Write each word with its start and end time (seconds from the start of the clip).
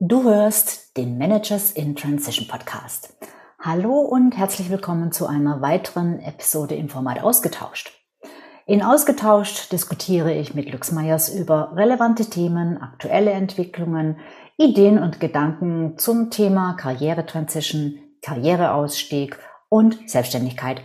Du 0.00 0.24
hörst 0.24 0.96
den 0.96 1.18
Managers 1.18 1.70
in 1.70 1.94
Transition 1.94 2.48
Podcast. 2.48 3.16
Hallo 3.60 4.00
und 4.00 4.36
herzlich 4.36 4.68
willkommen 4.68 5.12
zu 5.12 5.28
einer 5.28 5.62
weiteren 5.62 6.18
Episode 6.18 6.74
im 6.74 6.88
Format 6.88 7.22
Ausgetauscht. 7.22 7.92
In 8.66 8.82
Ausgetauscht 8.82 9.70
diskutiere 9.70 10.34
ich 10.34 10.52
mit 10.52 10.72
Lux 10.72 10.90
Meyers 10.90 11.32
über 11.32 11.76
relevante 11.76 12.28
Themen, 12.28 12.76
aktuelle 12.82 13.30
Entwicklungen, 13.30 14.18
Ideen 14.56 14.98
und 14.98 15.20
Gedanken 15.20 15.96
zum 15.96 16.28
Thema 16.28 16.74
Karrieretransition, 16.74 18.00
Karriereausstieg 18.20 19.38
und 19.68 20.10
Selbstständigkeit. 20.10 20.82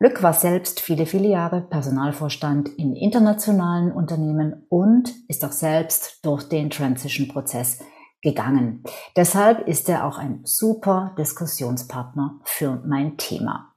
Lück 0.00 0.20
war 0.24 0.32
selbst 0.32 0.80
viele, 0.80 1.06
viele 1.06 1.28
Jahre 1.28 1.60
Personalvorstand 1.60 2.70
in 2.70 2.96
internationalen 2.96 3.92
Unternehmen 3.92 4.66
und 4.68 5.14
ist 5.28 5.44
auch 5.44 5.52
selbst 5.52 6.18
durch 6.24 6.48
den 6.48 6.70
Transition-Prozess 6.70 7.78
gegangen. 8.22 8.82
Deshalb 9.16 9.66
ist 9.68 9.88
er 9.88 10.06
auch 10.06 10.18
ein 10.18 10.40
super 10.44 11.14
Diskussionspartner 11.18 12.40
für 12.44 12.82
mein 12.86 13.16
Thema. 13.18 13.74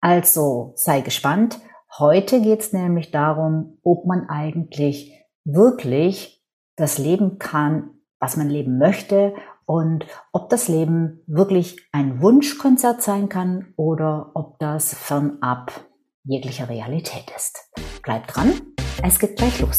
Also 0.00 0.72
sei 0.76 1.00
gespannt. 1.00 1.60
Heute 1.98 2.42
geht 2.42 2.60
es 2.60 2.72
nämlich 2.72 3.10
darum, 3.12 3.78
ob 3.82 4.04
man 4.04 4.28
eigentlich 4.28 5.12
wirklich 5.44 6.44
das 6.76 6.98
Leben 6.98 7.38
kann, 7.38 7.90
was 8.18 8.36
man 8.36 8.50
leben 8.50 8.78
möchte 8.78 9.34
und 9.66 10.04
ob 10.32 10.50
das 10.50 10.68
Leben 10.68 11.22
wirklich 11.26 11.88
ein 11.92 12.20
Wunschkonzert 12.20 13.02
sein 13.02 13.28
kann 13.28 13.72
oder 13.76 14.32
ob 14.34 14.58
das 14.58 14.94
fernab 14.94 15.72
jeglicher 16.24 16.68
Realität 16.68 17.32
ist. 17.36 17.70
Bleibt 18.02 18.34
dran, 18.34 18.52
es 19.02 19.18
geht 19.18 19.36
gleich 19.36 19.60
los. 19.60 19.78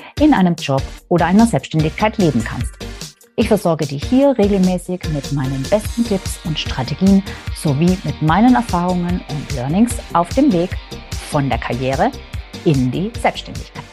in 0.21 0.35
einem 0.35 0.53
Job 0.53 0.83
oder 1.09 1.25
einer 1.25 1.47
Selbstständigkeit 1.47 2.19
leben 2.19 2.43
kannst. 2.43 2.77
Ich 3.37 3.47
versorge 3.47 3.87
dich 3.87 4.03
hier 4.03 4.37
regelmäßig 4.37 5.01
mit 5.11 5.31
meinen 5.31 5.63
besten 5.63 6.03
Tipps 6.03 6.39
und 6.45 6.59
Strategien 6.59 7.23
sowie 7.55 7.97
mit 8.03 8.21
meinen 8.21 8.53
Erfahrungen 8.53 9.19
und 9.31 9.55
Learnings 9.55 9.97
auf 10.13 10.29
dem 10.29 10.53
Weg 10.53 10.77
von 11.31 11.49
der 11.49 11.57
Karriere 11.57 12.11
in 12.65 12.91
die 12.91 13.11
Selbstständigkeit. 13.19 13.83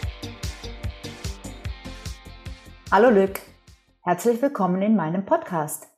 Hallo 2.93 3.09
Lück, 3.09 3.41
herzlich 4.03 4.43
willkommen 4.43 4.83
in 4.83 4.97
meinem 4.97 5.25
Podcast. 5.25 5.89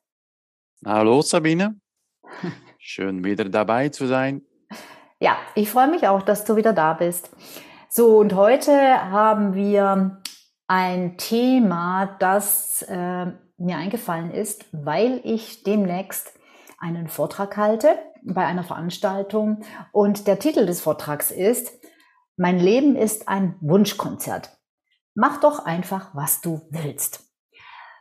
Hallo 0.87 1.23
Sabine, 1.23 1.75
schön 2.79 3.25
wieder 3.25 3.47
dabei 3.47 3.89
zu 3.89 4.07
sein. 4.07 4.43
Ja, 5.19 5.37
ich 5.57 5.69
freue 5.69 5.89
mich 5.89 6.07
auch, 6.07 6.23
dass 6.23 6.45
du 6.45 6.55
wieder 6.55 6.73
da 6.73 6.93
bist. 6.93 7.31
So, 7.93 8.19
und 8.19 8.37
heute 8.37 8.73
haben 9.11 9.55
wir 9.55 10.23
ein 10.69 11.17
Thema, 11.17 12.17
das 12.21 12.83
äh, 12.83 13.27
mir 13.57 13.77
eingefallen 13.79 14.31
ist, 14.31 14.65
weil 14.71 15.21
ich 15.25 15.65
demnächst 15.65 16.33
einen 16.79 17.09
Vortrag 17.09 17.57
halte 17.57 17.99
bei 18.23 18.47
einer 18.47 18.63
Veranstaltung 18.63 19.65
und 19.91 20.29
der 20.29 20.39
Titel 20.39 20.67
des 20.67 20.81
Vortrags 20.81 21.33
ist 21.33 21.73
Mein 22.37 22.61
Leben 22.61 22.95
ist 22.95 23.27
ein 23.27 23.57
Wunschkonzert. 23.61 24.57
Mach 25.17 25.41
doch 25.41 25.65
einfach, 25.67 26.15
was 26.15 26.41
du 26.41 26.61
willst. 26.71 27.25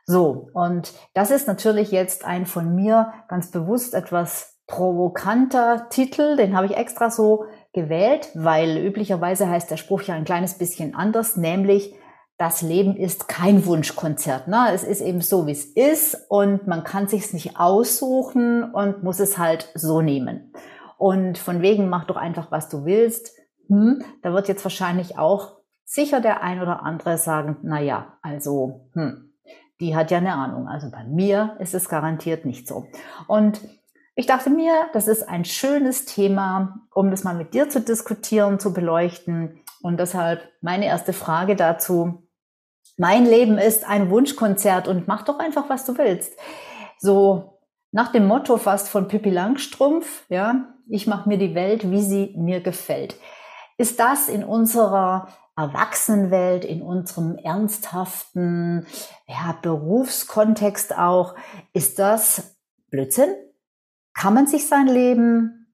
So, 0.06 0.52
und 0.54 0.94
das 1.16 1.32
ist 1.32 1.48
natürlich 1.48 1.90
jetzt 1.90 2.26
ein 2.26 2.46
von 2.46 2.76
mir 2.76 3.12
ganz 3.28 3.50
bewusst 3.50 3.96
etwas 3.96 4.60
provokanter 4.68 5.90
Titel, 5.90 6.38
den 6.38 6.56
habe 6.56 6.68
ich 6.68 6.78
extra 6.78 7.10
so 7.10 7.46
gewählt, 7.74 8.30
weil 8.34 8.78
üblicherweise 8.78 9.48
heißt 9.48 9.70
der 9.70 9.78
Spruch 9.78 10.02
ja 10.04 10.16
ein 10.16 10.26
kleines 10.26 10.58
bisschen 10.58 10.96
anders, 10.96 11.38
nämlich 11.38 11.94
das 12.38 12.62
Leben 12.62 12.96
ist 12.96 13.28
kein 13.28 13.66
Wunschkonzert. 13.66 14.48
Ne? 14.48 14.70
Es 14.74 14.84
ist 14.84 15.02
eben 15.02 15.20
so, 15.20 15.46
wie 15.46 15.52
es 15.52 15.66
ist 15.66 16.18
und 16.30 16.68
man 16.68 16.86
kann 16.86 17.08
sich 17.08 17.34
nicht 17.34 17.60
aussuchen 17.60 18.64
und 18.64 19.04
muss 19.04 19.20
es 19.20 19.38
halt 19.38 19.70
so 19.76 20.02
nehmen. 20.02 20.54
Und 20.98 21.38
von 21.38 21.62
wegen 21.62 21.90
mach 21.90 22.06
doch 22.06 22.16
einfach, 22.16 22.50
was 22.50 22.70
du 22.70 22.86
willst. 22.86 23.32
Hm, 23.68 24.04
da 24.22 24.34
wird 24.34 24.48
jetzt 24.48 24.64
wahrscheinlich 24.64 25.18
auch 25.18 25.58
sicher 25.84 26.22
der 26.22 26.42
ein 26.42 26.62
oder 26.62 26.84
andere 26.84 27.18
sagen, 27.18 27.58
na 27.62 27.82
ja, 27.82 28.18
also, 28.22 28.90
hm, 28.94 29.34
die 29.82 29.96
hat 29.96 30.10
ja 30.12 30.20
eine 30.20 30.34
Ahnung. 30.34 30.68
Also 30.68 30.90
bei 30.92 31.04
mir 31.04 31.58
ist 31.60 31.74
es 31.74 31.90
garantiert 31.90 32.46
nicht 32.46 32.68
so. 32.68 32.86
Und 33.28 33.62
ich 34.20 34.26
dachte 34.26 34.50
mir, 34.50 34.74
das 34.92 35.08
ist 35.08 35.30
ein 35.30 35.46
schönes 35.46 36.04
Thema, 36.04 36.82
um 36.94 37.10
das 37.10 37.24
mal 37.24 37.36
mit 37.36 37.54
dir 37.54 37.70
zu 37.70 37.80
diskutieren, 37.80 38.60
zu 38.60 38.74
beleuchten. 38.74 39.62
Und 39.82 39.98
deshalb 39.98 40.42
meine 40.60 40.88
erste 40.88 41.14
Frage 41.14 41.56
dazu, 41.56 42.28
mein 42.98 43.26
Leben 43.26 43.58
ist 43.58 43.88
ein 43.88 44.10
Wunschkonzert 44.10 44.90
und 44.90 45.08
mach 45.08 45.24
doch 45.24 45.40
einfach, 45.40 45.70
was 45.70 45.86
du 45.86 45.98
willst. 45.98 46.34
So 47.00 47.62
nach 47.94 48.12
dem 48.12 48.28
Motto 48.28 48.58
fast 48.58 48.90
von 48.90 49.08
Pippi 49.08 49.30
Langstrumpf, 49.30 50.26
ja, 50.28 50.66
ich 50.90 51.08
mache 51.08 51.30
mir 51.30 51.38
die 51.38 51.56
Welt, 51.56 51.90
wie 51.90 52.02
sie 52.02 52.34
mir 52.36 52.60
gefällt. 52.60 53.16
Ist 53.78 54.02
das 54.02 54.28
in 54.28 54.44
unserer 54.44 55.30
Erwachsenenwelt, 55.56 56.66
in 56.66 56.82
unserem 56.82 57.38
ernsthaften 57.38 58.86
ja, 59.28 59.58
Berufskontext 59.62 60.98
auch, 60.98 61.36
ist 61.72 62.00
das 62.00 62.58
Blödsinn? 62.90 63.34
Kann 64.14 64.34
man 64.34 64.48
sich 64.48 64.68
sein 64.68 64.88
Leben 64.88 65.74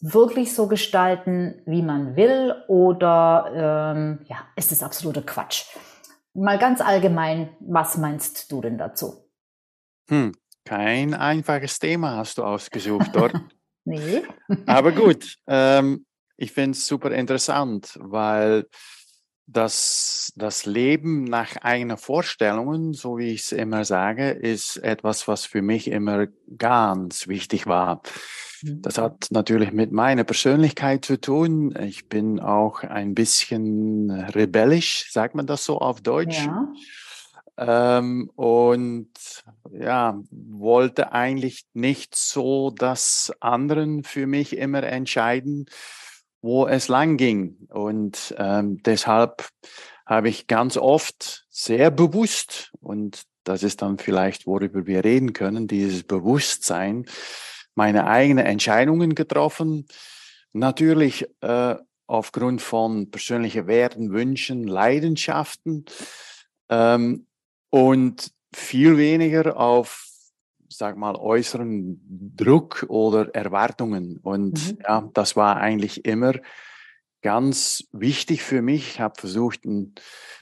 wirklich 0.00 0.54
so 0.54 0.68
gestalten, 0.68 1.62
wie 1.66 1.82
man 1.82 2.16
will, 2.16 2.54
oder 2.68 3.94
ähm, 3.94 4.26
ja, 4.26 4.36
ist 4.56 4.72
es 4.72 4.82
absoluter 4.82 5.22
Quatsch? 5.22 5.64
Mal 6.34 6.58
ganz 6.58 6.80
allgemein, 6.80 7.56
was 7.60 7.96
meinst 7.96 8.52
du 8.52 8.60
denn 8.60 8.76
dazu? 8.76 9.30
Hm, 10.10 10.32
kein 10.64 11.14
einfaches 11.14 11.78
Thema 11.78 12.16
hast 12.16 12.38
du 12.38 12.44
ausgesucht 12.44 13.10
dort. 13.12 13.32
nee. 13.84 14.22
Aber 14.66 14.92
gut, 14.92 15.36
ähm, 15.46 16.04
ich 16.36 16.52
finde 16.52 16.72
es 16.72 16.86
super 16.86 17.10
interessant, 17.12 17.98
weil 18.00 18.66
das, 19.46 20.32
das 20.36 20.66
Leben 20.66 21.24
nach 21.24 21.56
eigenen 21.58 21.96
Vorstellungen, 21.96 22.92
so 22.92 23.18
wie 23.18 23.30
ich 23.30 23.42
es 23.42 23.52
immer 23.52 23.84
sage, 23.84 24.30
ist 24.30 24.76
etwas, 24.78 25.28
was 25.28 25.46
für 25.46 25.62
mich 25.62 25.90
immer 25.90 26.26
ganz 26.58 27.28
wichtig 27.28 27.66
war. 27.66 28.02
Das 28.62 28.98
hat 28.98 29.28
natürlich 29.30 29.70
mit 29.72 29.92
meiner 29.92 30.24
Persönlichkeit 30.24 31.04
zu 31.04 31.20
tun. 31.20 31.74
Ich 31.80 32.08
bin 32.08 32.40
auch 32.40 32.82
ein 32.82 33.14
bisschen 33.14 34.10
rebellisch, 34.10 35.12
sagt 35.12 35.34
man 35.34 35.46
das 35.46 35.64
so 35.64 35.78
auf 35.78 36.00
Deutsch. 36.00 36.44
Ja. 36.44 36.72
Ähm, 37.58 38.30
und 38.34 39.08
ja, 39.70 40.20
wollte 40.30 41.12
eigentlich 41.12 41.66
nicht 41.74 42.14
so, 42.14 42.70
dass 42.70 43.32
anderen 43.40 44.02
für 44.02 44.26
mich 44.26 44.56
immer 44.56 44.82
entscheiden, 44.82 45.66
wo 46.46 46.66
es 46.66 46.88
lang 46.88 47.16
ging. 47.16 47.56
Und 47.68 48.34
ähm, 48.38 48.80
deshalb 48.84 49.48
habe 50.06 50.28
ich 50.28 50.46
ganz 50.46 50.76
oft 50.76 51.44
sehr 51.50 51.90
bewusst, 51.90 52.72
und 52.80 53.24
das 53.44 53.62
ist 53.62 53.82
dann 53.82 53.98
vielleicht, 53.98 54.46
worüber 54.46 54.86
wir 54.86 55.04
reden 55.04 55.32
können, 55.32 55.66
dieses 55.66 56.04
Bewusstsein, 56.04 57.04
meine 57.74 58.06
eigenen 58.06 58.46
Entscheidungen 58.46 59.14
getroffen. 59.14 59.86
Natürlich 60.52 61.26
äh, 61.40 61.74
aufgrund 62.06 62.62
von 62.62 63.10
persönlichen 63.10 63.66
Werten, 63.66 64.12
Wünschen, 64.12 64.64
Leidenschaften 64.64 65.84
ähm, 66.68 67.26
und 67.70 68.30
viel 68.54 68.96
weniger 68.96 69.56
auf, 69.56 70.05
sag 70.68 70.96
mal, 70.96 71.16
äußeren 71.16 72.00
Druck 72.36 72.86
oder 72.88 73.34
Erwartungen. 73.34 74.18
Und 74.22 74.72
mhm. 74.72 74.78
ja, 74.82 75.08
das 75.14 75.36
war 75.36 75.56
eigentlich 75.58 76.04
immer 76.04 76.34
ganz 77.22 77.84
wichtig 77.92 78.42
für 78.42 78.62
mich. 78.62 78.90
Ich 78.90 79.00
habe 79.00 79.14
versucht, 79.18 79.62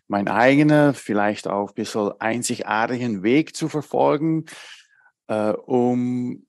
meinen 0.06 0.28
eigenen, 0.28 0.94
vielleicht 0.94 1.48
auch 1.48 1.70
ein 1.70 1.74
bisschen 1.74 2.12
einzigartigen 2.20 3.22
Weg 3.22 3.56
zu 3.56 3.68
verfolgen, 3.68 4.44
äh, 5.28 5.52
um 5.52 6.46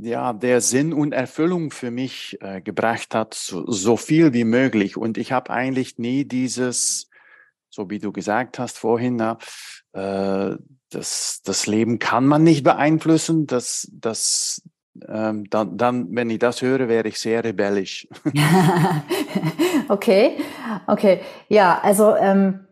ja, 0.00 0.32
der 0.32 0.60
Sinn 0.60 0.92
und 0.92 1.12
Erfüllung 1.12 1.70
für 1.70 1.90
mich 1.90 2.38
äh, 2.40 2.60
gebracht 2.60 3.14
hat, 3.14 3.34
so, 3.34 3.70
so, 3.70 3.96
viel 3.96 4.32
wie 4.32 4.44
möglich. 4.44 4.96
Und 4.96 5.18
ich 5.18 5.32
habe 5.32 5.50
eigentlich 5.50 5.98
nie 5.98 6.24
dieses, 6.24 7.08
so 7.70 7.90
wie 7.90 7.98
du 7.98 8.12
gesagt 8.12 8.58
hast 8.58 8.78
vorhin, 8.78 9.20
äh, 9.92 10.56
das, 10.90 11.42
das 11.44 11.66
Leben 11.66 11.98
kann 11.98 12.26
man 12.26 12.42
nicht 12.42 12.64
beeinflussen. 12.64 13.46
Das, 13.46 13.88
das, 13.92 14.62
ähm, 15.08 15.48
dann, 15.50 15.76
dann, 15.76 16.14
wenn 16.14 16.30
ich 16.30 16.38
das 16.38 16.62
höre, 16.62 16.88
wäre 16.88 17.08
ich 17.08 17.18
sehr 17.18 17.44
rebellisch. 17.44 18.08
okay, 19.88 20.38
okay. 20.86 21.20
Ja, 21.48 21.80
also 21.82 22.14
ähm, 22.16 22.66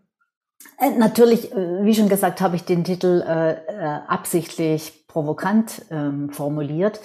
äh, 0.79 0.91
natürlich, 0.91 1.53
äh, 1.53 1.85
wie 1.85 1.95
schon 1.95 2.09
gesagt, 2.09 2.41
habe 2.41 2.57
ich 2.57 2.65
den 2.65 2.85
Titel 2.85 3.23
äh, 3.27 3.53
äh, 3.53 4.01
absichtlich 4.07 5.07
provokant 5.07 5.85
ähm, 5.91 6.31
formuliert. 6.31 7.01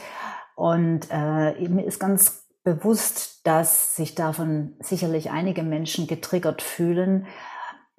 Und 0.56 1.08
äh, 1.10 1.68
mir 1.70 1.86
ist 1.86 2.00
ganz 2.00 2.44
bewusst, 2.64 3.48
dass 3.48 3.96
sich 3.96 4.16
davon 4.16 4.76
sicherlich 4.80 5.32
einige 5.32 5.64
Menschen 5.64 6.08
getriggert 6.08 6.62
fühlen. 6.62 7.28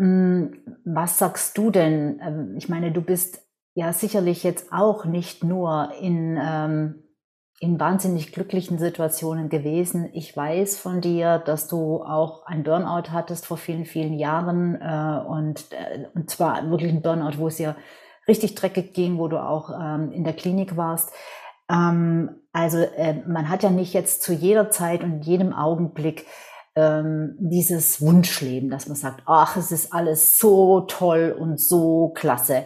Hm, 0.00 0.56
was 0.86 1.18
sagst 1.18 1.58
du 1.58 1.70
denn? 1.70 2.20
Ähm, 2.24 2.54
ich 2.56 2.70
meine, 2.70 2.90
du 2.90 3.02
bist 3.02 3.46
ja 3.74 3.92
sicherlich 3.92 4.42
jetzt 4.42 4.72
auch 4.72 5.04
nicht 5.04 5.44
nur 5.44 5.92
in 6.00 6.38
ähm, 6.42 7.02
in 7.62 7.78
wahnsinnig 7.78 8.32
glücklichen 8.32 8.78
Situationen 8.78 9.50
gewesen. 9.50 10.08
Ich 10.14 10.34
weiß 10.34 10.78
von 10.78 11.02
dir, 11.02 11.38
dass 11.38 11.68
du 11.68 12.02
auch 12.02 12.46
ein 12.46 12.62
Burnout 12.62 13.10
hattest 13.10 13.44
vor 13.44 13.58
vielen, 13.58 13.84
vielen 13.84 14.14
Jahren 14.14 14.80
äh, 14.80 15.20
und, 15.28 15.70
äh, 15.72 16.06
und 16.14 16.30
zwar 16.30 16.70
wirklich 16.70 16.90
ein 16.90 17.02
Burnout, 17.02 17.36
wo 17.36 17.48
es 17.48 17.56
dir 17.56 17.76
richtig 18.26 18.54
dreckig 18.54 18.94
ging, 18.94 19.18
wo 19.18 19.28
du 19.28 19.36
auch 19.36 19.68
ähm, 19.78 20.10
in 20.10 20.24
der 20.24 20.32
Klinik 20.32 20.78
warst. 20.78 21.12
Also 21.68 22.78
äh, 22.78 23.22
man 23.28 23.48
hat 23.48 23.62
ja 23.62 23.70
nicht 23.70 23.92
jetzt 23.92 24.24
zu 24.24 24.32
jeder 24.32 24.70
Zeit 24.70 25.04
und 25.04 25.24
jedem 25.24 25.52
Augenblick 25.52 26.26
ähm, 26.76 27.36
dieses 27.38 28.00
Wunschleben, 28.00 28.70
dass 28.70 28.86
man 28.86 28.96
sagt, 28.96 29.22
ach, 29.26 29.56
es 29.56 29.72
ist 29.72 29.92
alles 29.92 30.38
so 30.38 30.82
toll 30.82 31.36
und 31.38 31.60
so 31.60 32.12
klasse. 32.14 32.64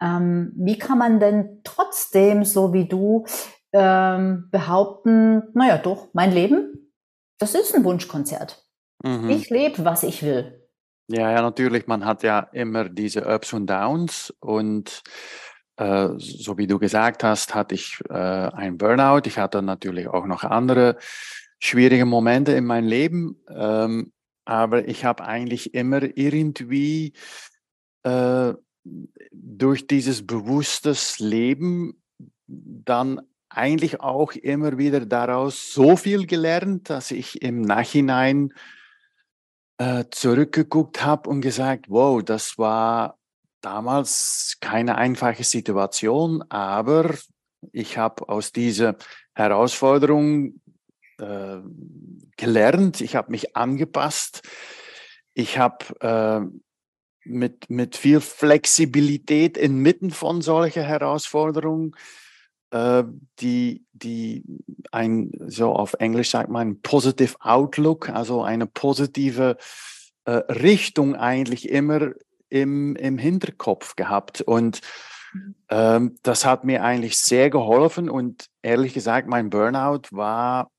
Ähm, 0.00 0.52
wie 0.56 0.78
kann 0.78 0.98
man 0.98 1.20
denn 1.20 1.60
trotzdem, 1.64 2.44
so 2.44 2.72
wie 2.72 2.86
du, 2.86 3.24
ähm, 3.72 4.48
behaupten, 4.50 5.44
naja 5.54 5.78
doch, 5.78 6.08
mein 6.12 6.32
Leben, 6.32 6.92
das 7.38 7.54
ist 7.54 7.74
ein 7.74 7.84
Wunschkonzert. 7.84 8.64
Mhm. 9.02 9.30
Ich 9.30 9.50
lebe, 9.50 9.84
was 9.84 10.02
ich 10.02 10.22
will. 10.22 10.66
Ja, 11.08 11.30
ja, 11.30 11.40
natürlich. 11.40 11.86
Man 11.86 12.04
hat 12.04 12.22
ja 12.22 12.40
immer 12.52 12.88
diese 12.88 13.26
Ups 13.26 13.52
und 13.52 13.68
Downs 13.68 14.34
und 14.40 15.02
äh, 15.76 16.08
so 16.16 16.58
wie 16.58 16.66
du 16.66 16.78
gesagt 16.78 17.22
hast, 17.22 17.54
hatte 17.54 17.74
ich 17.74 18.00
äh, 18.08 18.14
ein 18.14 18.76
Burnout. 18.78 19.22
Ich 19.26 19.38
hatte 19.38 19.62
natürlich 19.62 20.08
auch 20.08 20.26
noch 20.26 20.42
andere 20.42 20.96
schwierige 21.58 22.04
Momente 22.04 22.52
in 22.52 22.64
meinem 22.64 22.88
Leben, 22.88 23.36
ähm, 23.48 24.12
aber 24.44 24.86
ich 24.88 25.04
habe 25.04 25.24
eigentlich 25.24 25.74
immer 25.74 26.02
irgendwie 26.16 27.12
äh, 28.04 28.54
durch 29.32 29.86
dieses 29.86 30.26
bewusstes 30.26 31.18
Leben 31.18 32.00
dann 32.46 33.20
eigentlich 33.48 34.00
auch 34.00 34.32
immer 34.32 34.78
wieder 34.78 35.04
daraus 35.04 35.72
so 35.72 35.96
viel 35.96 36.26
gelernt, 36.26 36.90
dass 36.90 37.10
ich 37.10 37.42
im 37.42 37.62
Nachhinein 37.62 38.52
äh, 39.78 40.04
zurückgeguckt 40.10 41.04
habe 41.04 41.28
und 41.28 41.40
gesagt, 41.40 41.86
wow, 41.88 42.22
das 42.22 42.58
war 42.58 43.18
damals 43.60 44.58
keine 44.60 44.96
einfache 44.96 45.44
Situation, 45.44 46.42
aber 46.50 47.14
ich 47.72 47.98
habe 47.98 48.28
aus 48.28 48.52
dieser 48.52 48.96
Herausforderung 49.34 50.60
äh, 51.18 51.58
gelernt, 52.36 53.00
ich 53.00 53.16
habe 53.16 53.30
mich 53.30 53.56
angepasst, 53.56 54.42
ich 55.34 55.58
habe 55.58 55.84
äh, 56.00 56.40
mit, 57.24 57.68
mit 57.70 57.96
viel 57.96 58.20
Flexibilität 58.20 59.56
inmitten 59.56 60.10
von 60.10 60.42
solchen 60.42 60.84
Herausforderungen 60.84 61.94
äh, 62.70 63.04
die, 63.40 63.84
die 63.92 64.44
ein, 64.90 65.30
so 65.46 65.72
auf 65.72 65.94
Englisch 65.94 66.30
sagt 66.30 66.50
man, 66.50 66.80
positive 66.82 67.36
Outlook, 67.40 68.08
also 68.08 68.42
eine 68.42 68.66
positive 68.66 69.56
äh, 70.24 70.30
Richtung 70.32 71.14
eigentlich 71.14 71.68
immer 71.68 72.10
im, 72.48 72.96
im 72.96 73.18
Hinterkopf 73.18 73.96
gehabt. 73.96 74.40
Und 74.40 74.80
mhm. 75.32 75.54
ähm, 75.70 76.18
das 76.22 76.44
hat 76.44 76.64
mir 76.64 76.82
eigentlich 76.82 77.18
sehr 77.18 77.50
geholfen. 77.50 78.10
Und 78.10 78.46
ehrlich 78.62 78.94
gesagt, 78.94 79.28
mein 79.28 79.50
Burnout 79.50 80.02
war 80.10 80.70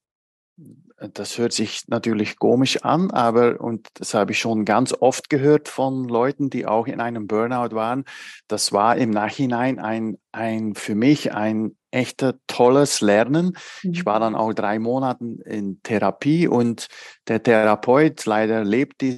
das 1.14 1.38
hört 1.38 1.54
sich 1.54 1.88
natürlich 1.88 2.40
komisch 2.40 2.84
an, 2.84 3.12
aber, 3.12 3.62
und 3.62 3.88
das 3.94 4.14
habe 4.14 4.32
ich 4.32 4.40
schon 4.40 4.66
ganz 4.66 4.94
oft 5.00 5.30
gehört 5.30 5.68
von 5.68 6.08
Leuten, 6.08 6.50
die 6.50 6.66
auch 6.66 6.88
in 6.88 7.00
einem 7.00 7.28
Burnout 7.28 7.76
waren, 7.76 8.06
das 8.48 8.74
war 8.74 8.98
im 8.98 9.12
Nachhinein 9.12 9.80
ein, 9.80 10.18
ein 10.32 10.74
für 10.74 10.96
mich 10.96 11.34
ein 11.34 11.78
echter 11.92 12.36
tolles 12.48 13.02
Lernen. 13.02 13.58
Mhm. 13.84 13.92
Ich 13.94 14.06
war 14.06 14.20
dann 14.20 14.36
auch 14.36 14.54
drei 14.54 14.80
Monate 14.80 15.24
in 15.46 15.82
Therapie 15.84 16.48
und 16.48 16.88
der 17.28 17.44
Therapeut 17.44 18.26
leider 18.26 18.64
lebt, 18.64 19.02
die, 19.02 19.18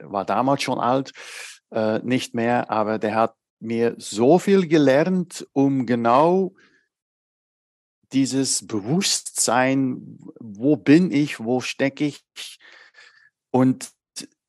war 0.00 0.24
damals 0.24 0.62
schon 0.62 0.80
alt, 0.80 1.12
äh, 1.70 2.00
nicht 2.00 2.34
mehr, 2.34 2.70
aber 2.70 2.98
der 2.98 3.14
hat 3.14 3.34
mir 3.60 3.94
so 3.98 4.38
viel 4.38 4.66
gelernt, 4.66 5.46
um 5.52 5.86
genau 5.86 6.52
dieses 8.14 8.66
Bewusstsein, 8.66 10.18
wo 10.40 10.76
bin 10.76 11.10
ich, 11.10 11.40
wo 11.40 11.60
stecke 11.60 12.06
ich 12.06 12.58
und 13.50 13.90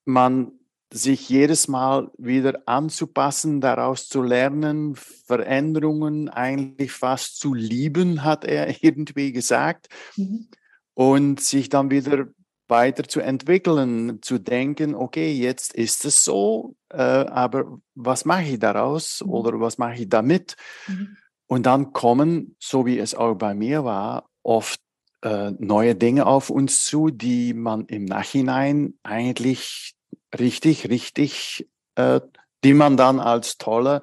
man 0.06 0.51
sich 0.94 1.27
jedes 1.27 1.67
Mal 1.67 2.12
wieder 2.17 2.62
anzupassen, 2.67 3.59
daraus 3.59 4.07
zu 4.07 4.21
lernen, 4.21 4.95
Veränderungen 4.95 6.29
eigentlich 6.29 6.91
fast 6.91 7.39
zu 7.39 7.53
lieben, 7.53 8.23
hat 8.23 8.45
er 8.45 8.67
irgendwie 8.83 9.31
gesagt, 9.31 9.89
mhm. 10.15 10.47
und 10.94 11.41
sich 11.41 11.69
dann 11.69 11.89
wieder 11.91 12.27
weiter 12.67 13.03
zu 13.03 13.19
entwickeln, 13.19 14.21
zu 14.21 14.39
denken, 14.39 14.95
okay, 14.95 15.33
jetzt 15.33 15.73
ist 15.73 16.06
es 16.06 16.23
so, 16.23 16.75
äh, 16.89 16.97
aber 16.97 17.79
was 17.94 18.25
mache 18.25 18.44
ich 18.44 18.59
daraus 18.59 19.21
mhm. 19.23 19.31
oder 19.31 19.59
was 19.59 19.77
mache 19.77 19.95
ich 19.95 20.09
damit? 20.09 20.56
Mhm. 20.88 21.17
Und 21.47 21.65
dann 21.65 21.94
kommen, 21.94 22.56
so 22.59 22.86
wie 22.86 23.00
es 23.00 23.13
auch 23.15 23.36
bei 23.36 23.53
mir 23.53 23.83
war, 23.83 24.30
oft 24.44 24.80
äh, 25.21 25.51
neue 25.57 25.95
Dinge 25.95 26.25
auf 26.25 26.50
uns 26.50 26.86
zu, 26.86 27.09
die 27.09 27.53
man 27.53 27.86
im 27.86 28.06
Nachhinein 28.06 28.95
eigentlich 29.03 29.95
richtig, 30.38 30.89
richtig, 30.89 31.69
äh, 31.95 32.21
die 32.63 32.74
man 32.74 32.97
dann 32.97 33.19
als 33.19 33.57
tolle 33.57 34.01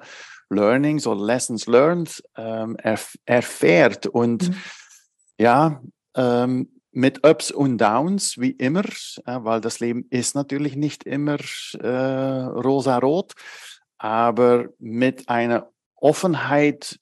Learnings 0.49 1.07
oder 1.07 1.23
Lessons 1.23 1.65
learned 1.67 2.23
ähm, 2.37 2.77
erf 2.77 3.15
erfährt. 3.25 4.07
Und 4.07 4.49
mhm. 4.49 4.55
ja, 5.37 5.81
ähm, 6.15 6.69
mit 6.91 7.27
Ups 7.27 7.51
und 7.51 7.79
Downs, 7.79 8.37
wie 8.37 8.51
immer, 8.51 8.85
äh, 9.25 9.39
weil 9.39 9.61
das 9.61 9.79
Leben 9.79 10.05
ist 10.09 10.35
natürlich 10.35 10.75
nicht 10.75 11.03
immer 11.03 11.37
äh, 11.79 11.87
rosa-rot, 11.87 13.33
aber 13.97 14.69
mit 14.79 15.27
einer 15.27 15.71
Offenheit, 15.95 16.99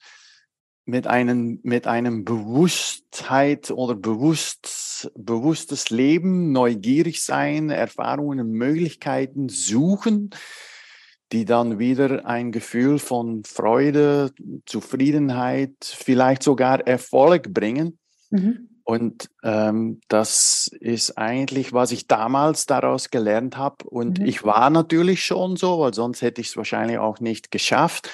mit 0.86 1.08
einem, 1.08 1.60
mit 1.64 1.88
einem 1.88 2.26
Bewusstheit 2.26 3.72
oder 3.72 3.96
bewusst, 3.96 5.12
bewusstes 5.16 5.90
Leben, 5.90 6.52
neugierig 6.52 7.24
sein, 7.24 7.70
Erfahrungen 7.70 8.40
und 8.40 8.52
Möglichkeiten 8.52 9.50
suchen, 9.50 10.32
die 11.32 11.46
dann 11.46 11.80
wieder 11.80 12.26
ein 12.26 12.52
Gefühl 12.52 13.00
von 13.00 13.44
Freude, 13.44 14.32
Zufriedenheit, 14.66 15.76
vielleicht 15.82 16.44
sogar 16.44 16.86
Erfolg 16.86 17.54
bringen. 17.54 18.00
Mhm. 18.32 18.68
Und 18.84 19.30
ähm, 19.44 20.02
das 20.10 20.70
ist 20.80 21.18
eigentlich, 21.18 21.72
was 21.72 21.92
ich 21.92 22.08
damals 22.08 22.66
daraus 22.66 23.10
gelernt 23.10 23.56
habe. 23.56 23.86
Und 23.86 24.20
mhm. 24.20 24.26
ich 24.26 24.44
war 24.44 24.70
natürlich 24.70 25.24
schon 25.24 25.56
so, 25.56 25.80
weil 25.80 25.94
sonst 25.94 26.22
hätte 26.22 26.42
ich 26.42 26.48
es 26.48 26.58
wahrscheinlich 26.58 26.98
auch 26.98 27.20
nicht 27.20 27.52
geschafft. 27.52 28.10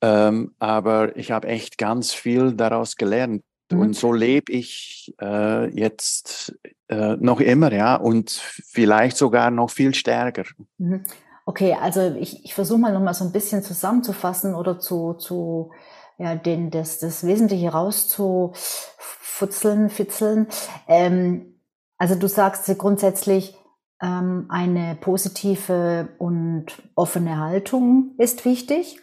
Ähm, 0.00 0.54
aber 0.58 1.16
ich 1.16 1.30
habe 1.30 1.48
echt 1.48 1.78
ganz 1.78 2.12
viel 2.12 2.52
daraus 2.52 2.96
gelernt. 2.96 3.42
Mhm. 3.70 3.80
Und 3.80 3.96
so 3.96 4.12
lebe 4.12 4.52
ich 4.52 5.14
äh, 5.20 5.68
jetzt 5.74 6.54
äh, 6.88 7.16
noch 7.16 7.40
immer, 7.40 7.72
ja, 7.72 7.96
und 7.96 8.30
vielleicht 8.30 9.16
sogar 9.16 9.50
noch 9.50 9.70
viel 9.70 9.94
stärker. 9.94 10.44
Mhm. 10.78 11.04
Okay, 11.46 11.76
also 11.80 12.14
ich, 12.14 12.44
ich 12.44 12.54
versuche 12.54 12.78
mal 12.78 12.92
nochmal 12.92 13.14
so 13.14 13.24
ein 13.24 13.32
bisschen 13.32 13.62
zusammenzufassen 13.62 14.54
oder 14.54 14.78
zu, 14.78 15.14
zu 15.14 15.72
ja, 16.18 16.34
den, 16.34 16.70
das, 16.70 16.98
das 16.98 17.26
Wesentliche 17.26 17.70
rauszufutzeln, 17.70 19.88
fitzeln. 19.88 20.48
Ähm, 20.86 21.54
also 21.96 22.16
du 22.16 22.28
sagst 22.28 22.66
grundsätzlich, 22.76 23.56
ähm, 24.00 24.46
eine 24.48 24.96
positive 25.00 26.10
und 26.18 26.66
offene 26.94 27.38
Haltung 27.38 28.12
ist 28.18 28.44
wichtig. 28.44 29.00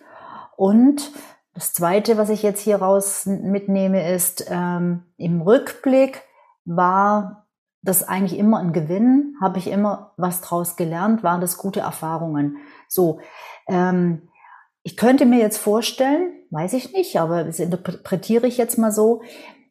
Und 0.58 1.12
das 1.54 1.74
Zweite, 1.74 2.18
was 2.18 2.30
ich 2.30 2.44
jetzt 2.44 2.62
hier 2.62 2.78
raus 2.78 3.26
mitnehme, 3.26 4.12
ist, 4.14 4.46
ähm, 4.50 5.04
im 5.18 5.42
Rückblick 5.42 6.22
war 6.66 7.48
das 7.82 8.08
eigentlich 8.08 8.38
immer 8.38 8.60
ein 8.60 8.74
Gewinn, 8.74 9.36
habe 9.40 9.60
ich 9.60 9.68
immer 9.68 10.14
was 10.18 10.42
draus 10.42 10.76
gelernt, 10.76 11.24
waren 11.24 11.40
das 11.40 11.58
gute 11.58 11.82
Erfahrungen. 11.82 12.58
So, 12.90 13.20
ähm, 13.68 14.30
ich 14.84 14.98
könnte 14.98 15.26
mir 15.26 15.40
jetzt 15.40 15.58
vorstellen, 15.58 16.34
weiß 16.50 16.74
ich 16.74 16.94
nicht, 16.94 17.20
aber 17.20 17.44
das 17.44 17.60
interpretiere 17.60 18.48
ich 18.48 18.58
jetzt 18.58 18.78
mal 18.78 18.92
so, 18.92 19.22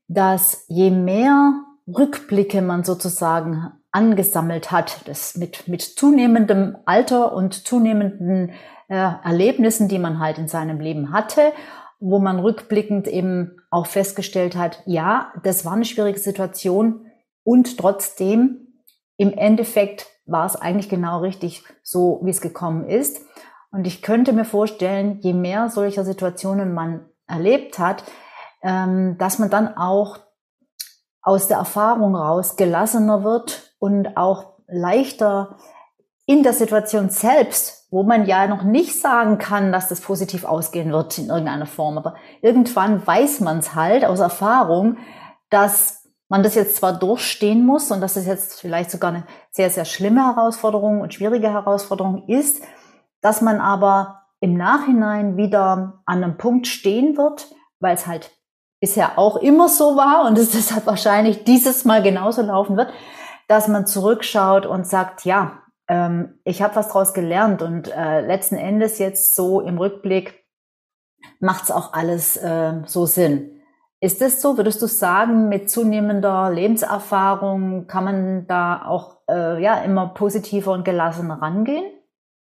dass 0.09 0.65
je 0.69 0.91
mehr 0.91 1.55
Rückblicke 1.87 2.63
man 2.63 2.85
sozusagen 2.85 3.73
angesammelt 3.95 4.73
hat, 4.73 5.07
das 5.07 5.37
mit, 5.37 5.69
mit 5.69 5.83
zunehmendem 5.83 6.77
Alter 6.85 7.33
und 7.33 7.67
zunehmenden 7.67 8.51
äh, 8.89 8.95
Erlebnissen, 8.97 9.89
die 9.89 10.01
man 10.01 10.19
halt 10.19 10.39
in 10.39 10.49
seinem 10.49 10.81
Leben 10.81 11.13
hatte, 11.13 11.53
wo 12.01 12.19
man 12.19 12.41
rückblickend 12.41 13.07
eben 13.07 13.57
auch 13.71 13.87
festgestellt 13.87 14.57
hat, 14.57 14.83
ja, 14.85 15.33
das 15.45 15.65
war 15.65 15.75
eine 15.75 15.85
schwierige 15.85 16.19
Situation 16.19 17.07
und 17.45 17.79
trotzdem 17.79 18.83
im 19.17 19.33
Endeffekt 19.33 20.07
war 20.27 20.45
es 20.45 20.57
eigentlich 20.57 20.89
genau 20.89 21.21
richtig 21.21 21.63
so, 21.83 22.21
wie 22.25 22.31
es 22.31 22.41
gekommen 22.41 22.89
ist. 22.89 23.21
Und 23.71 23.87
ich 23.87 24.03
könnte 24.03 24.33
mir 24.33 24.45
vorstellen, 24.45 25.19
je 25.21 25.35
mehr 25.35 25.69
solcher 25.69 26.05
Situationen 26.05 26.75
man 26.75 27.07
erlebt 27.29 27.79
hat, 27.79 28.05
ähm, 28.63 29.17
dass 29.19 29.39
man 29.39 29.51
dann 29.51 29.77
auch 29.77 30.19
aus 31.23 31.49
der 31.49 31.59
Erfahrung 31.59 32.17
raus 32.17 32.57
gelassener 32.57 33.25
wird 33.25 33.74
und 33.85 34.17
auch 34.17 34.55
leichter 34.67 35.59
in 36.25 36.43
der 36.43 36.55
Situation 36.55 37.11
selbst, 37.11 37.87
wo 37.91 38.03
man 38.03 38.25
ja 38.25 38.47
noch 38.47 38.63
nicht 38.63 38.99
sagen 38.99 39.37
kann, 39.37 39.73
dass 39.73 39.89
das 39.89 40.01
positiv 40.01 40.47
ausgehen 40.47 40.91
wird 40.91 41.19
in 41.19 41.29
irgendeiner 41.29 41.67
Form, 41.67 41.99
aber 41.99 42.15
irgendwann 42.41 43.07
weiß 43.07 43.41
man 43.41 43.59
es 43.59 43.75
halt 43.75 44.07
aus 44.07 44.21
Erfahrung, 44.21 44.97
dass 45.51 46.09
man 46.31 46.43
das 46.43 46.55
jetzt 46.55 46.77
zwar 46.77 46.95
durchstehen 46.95 47.67
muss 47.67 47.91
und 47.91 48.01
dass 48.01 48.17
es 48.17 48.25
jetzt 48.25 48.59
vielleicht 48.59 48.91
sogar 48.91 49.11
eine 49.11 49.25
sehr, 49.51 49.69
sehr 49.69 49.85
schlimme 49.85 50.35
Herausforderung 50.35 51.03
und 51.03 51.13
schwierige 51.13 51.51
Herausforderung 51.51 52.27
ist, 52.27 52.65
dass 53.21 53.43
man 53.43 53.61
aber 53.61 54.23
im 54.41 54.55
Nachhinein 54.55 55.37
wieder 55.37 56.01
an 56.07 56.25
einem 56.25 56.39
Punkt 56.39 56.69
stehen 56.69 57.19
wird, 57.19 57.49
weil 57.81 57.97
es 57.97 58.07
halt 58.07 58.31
bisher 58.81 59.19
auch 59.19 59.37
immer 59.37 59.69
so 59.69 59.95
war 59.95 60.25
und 60.25 60.39
es 60.39 60.51
deshalb 60.53 60.87
wahrscheinlich 60.87 61.45
dieses 61.45 61.85
Mal 61.85 62.03
genauso 62.03 62.41
laufen 62.41 62.79
wird, 62.79 62.91
dass 63.49 63.69
man 63.69 63.87
zurückschaut 63.87 64.67
und 64.67 64.87
sagt, 64.87 65.25
ja, 65.25 65.63
ähm, 65.89 66.39
ich 66.45 66.63
habe 66.63 66.77
was 66.77 66.89
daraus 66.89 67.15
gelernt 67.15 67.63
und 67.63 67.89
äh, 67.95 68.27
letzten 68.27 68.57
Endes 68.57 68.99
jetzt 68.99 69.35
so 69.35 69.61
im 69.61 69.79
Rückblick 69.79 70.45
macht 71.41 71.65
es 71.65 71.71
auch 71.71 71.93
alles 71.93 72.37
äh, 72.37 72.83
so 72.87 73.07
Sinn. 73.07 73.51
Ist 74.01 74.21
es 74.21 74.43
so? 74.43 74.57
Würdest 74.59 74.83
du 74.83 74.87
sagen, 74.87 75.49
mit 75.49 75.71
zunehmender 75.71 76.51
Lebenserfahrung 76.51 77.87
kann 77.87 78.05
man 78.05 78.47
da 78.47 78.85
auch 78.85 79.19
äh, 79.31 79.63
ja 79.63 79.83
immer 79.83 80.09
positiver 80.09 80.73
und 80.73 80.85
gelassener 80.85 81.41
rangehen? 81.41 81.85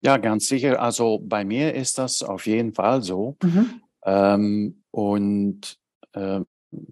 Ja, 0.01 0.17
ganz 0.17 0.47
sicher. 0.47 0.81
Also 0.81 1.19
bei 1.23 1.45
mir 1.45 1.75
ist 1.75 1.97
das 1.97 2.23
auf 2.23 2.47
jeden 2.47 2.73
Fall 2.73 3.03
so. 3.03 3.38
Mhm. 3.43 3.81
Ähm, 4.03 4.83
und 4.91 5.77
äh, 6.13 6.41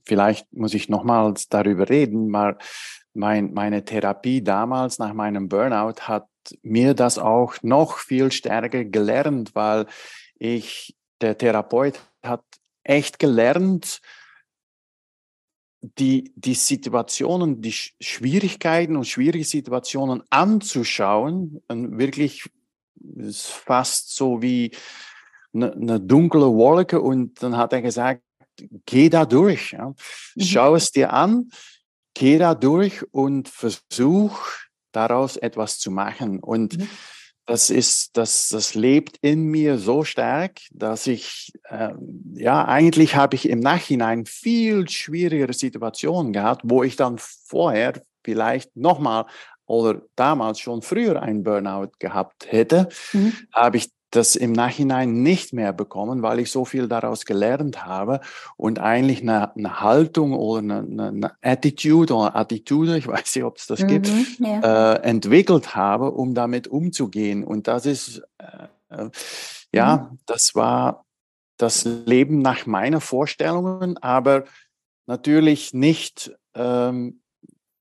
vielleicht 0.03 0.51
muss 0.53 0.73
ich 0.73 0.89
nochmals 0.89 1.49
darüber 1.49 1.89
reden, 1.89 2.29
mal 2.29 2.57
mein, 3.13 3.53
meine 3.53 3.83
Therapie 3.83 4.43
damals 4.43 4.99
nach 4.99 5.13
meinem 5.13 5.49
Burnout 5.49 6.01
hat 6.01 6.27
mir 6.63 6.93
das 6.93 7.17
auch 7.17 7.55
noch 7.61 7.97
viel 7.97 8.31
stärker 8.31 8.85
gelernt, 8.85 9.53
weil 9.53 9.85
ich, 10.35 10.95
der 11.21 11.37
Therapeut 11.37 11.99
hat 12.23 12.43
echt 12.83 13.19
gelernt, 13.19 14.01
die, 15.81 16.31
die 16.35 16.53
Situationen, 16.53 17.61
die 17.61 17.73
Schwierigkeiten 17.73 18.95
und 18.95 19.07
schwierige 19.07 19.45
Situationen 19.45 20.23
anzuschauen, 20.29 21.61
und 21.67 21.97
wirklich 21.97 22.49
fast 23.33 24.15
so 24.15 24.41
wie 24.41 24.71
eine, 25.53 25.73
eine 25.73 25.99
dunkle 25.99 26.53
Wolke 26.53 27.01
und 27.01 27.41
dann 27.41 27.57
hat 27.57 27.73
er 27.73 27.81
gesagt, 27.81 28.21
geh 28.85 29.09
da 29.09 29.25
durch. 29.25 29.71
Ja. 29.71 29.89
Mhm. 29.89 30.41
Schau 30.41 30.75
es 30.75 30.91
dir 30.91 31.13
an, 31.13 31.49
geh 32.13 32.37
da 32.37 32.55
durch 32.55 33.03
und 33.11 33.49
versuch 33.49 34.39
daraus 34.91 35.37
etwas 35.37 35.79
zu 35.79 35.91
machen. 35.91 36.39
Und 36.39 36.77
mhm. 36.77 36.89
das 37.45 37.69
ist, 37.69 38.17
das, 38.17 38.49
das 38.49 38.75
lebt 38.75 39.17
in 39.21 39.45
mir 39.45 39.77
so 39.77 40.03
stark, 40.03 40.59
dass 40.71 41.07
ich, 41.07 41.53
äh, 41.69 41.93
ja, 42.33 42.65
eigentlich 42.65 43.15
habe 43.15 43.35
ich 43.35 43.47
im 43.49 43.59
Nachhinein 43.59 44.25
viel 44.25 44.89
schwierigere 44.89 45.53
Situationen 45.53 46.33
gehabt, 46.33 46.61
wo 46.65 46.83
ich 46.83 46.95
dann 46.95 47.17
vorher 47.17 48.01
vielleicht 48.23 48.75
nochmal 48.75 49.25
oder 49.65 50.01
damals 50.15 50.59
schon 50.59 50.81
früher 50.81 51.21
ein 51.21 51.43
Burnout 51.43 51.91
gehabt 51.97 52.51
hätte, 52.51 52.89
mhm. 53.13 53.33
habe 53.53 53.77
ich 53.77 53.89
das 54.11 54.35
im 54.35 54.51
Nachhinein 54.51 55.23
nicht 55.23 55.53
mehr 55.53 55.71
bekommen, 55.71 56.21
weil 56.21 56.39
ich 56.39 56.51
so 56.51 56.65
viel 56.65 56.87
daraus 56.87 57.25
gelernt 57.25 57.85
habe 57.85 58.19
und 58.57 58.77
eigentlich 58.79 59.21
eine, 59.21 59.55
eine 59.55 59.79
Haltung 59.79 60.33
oder 60.33 60.59
eine, 60.59 61.07
eine, 61.07 61.31
Attitude 61.41 62.13
oder 62.13 62.35
Attitude, 62.35 62.97
ich 62.97 63.07
weiß 63.07 63.35
nicht, 63.35 63.45
ob 63.45 63.57
es 63.57 63.67
das 63.67 63.81
mhm, 63.81 63.87
gibt, 63.87 64.11
ja. 64.39 64.95
äh, 64.95 65.01
entwickelt 65.03 65.75
habe, 65.75 66.11
um 66.11 66.33
damit 66.33 66.67
umzugehen. 66.67 67.43
Und 67.43 67.67
das 67.67 67.85
ist, 67.85 68.21
äh, 68.37 68.67
äh, 68.89 69.09
ja, 69.73 70.09
mhm. 70.11 70.19
das 70.25 70.55
war 70.55 71.05
das 71.57 71.85
Leben 71.85 72.39
nach 72.39 72.65
meinen 72.65 72.99
Vorstellungen, 72.99 73.97
aber 73.97 74.43
natürlich 75.05 75.73
nicht, 75.73 76.35
ähm, 76.53 77.21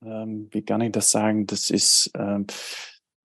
ähm, 0.05 0.49
wie 0.53 0.63
kann 0.63 0.81
ich 0.81 0.93
das 0.93 1.11
sagen, 1.11 1.47
das 1.47 1.71
ist 1.71 2.11
ähm, 2.15 2.47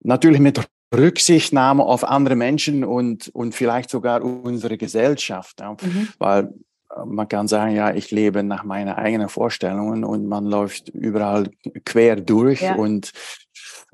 natürlich 0.00 0.40
mit 0.40 0.58
Rücksichtnahme 0.94 1.82
auf 1.82 2.04
andere 2.04 2.36
Menschen 2.36 2.84
und, 2.84 3.28
und 3.28 3.54
vielleicht 3.54 3.90
sogar 3.90 4.22
unsere 4.22 4.76
Gesellschaft. 4.76 5.60
Ja. 5.60 5.72
Mhm. 5.72 6.08
Weil 6.18 6.54
äh, 6.94 7.04
man 7.04 7.28
kann 7.28 7.48
sagen, 7.48 7.74
ja, 7.74 7.92
ich 7.92 8.10
lebe 8.10 8.42
nach 8.42 8.64
meinen 8.64 8.94
eigenen 8.94 9.28
Vorstellungen 9.28 10.04
und 10.04 10.26
man 10.26 10.46
läuft 10.46 10.88
überall 10.90 11.50
quer 11.84 12.16
durch 12.16 12.62
ja. 12.62 12.74
und 12.76 13.12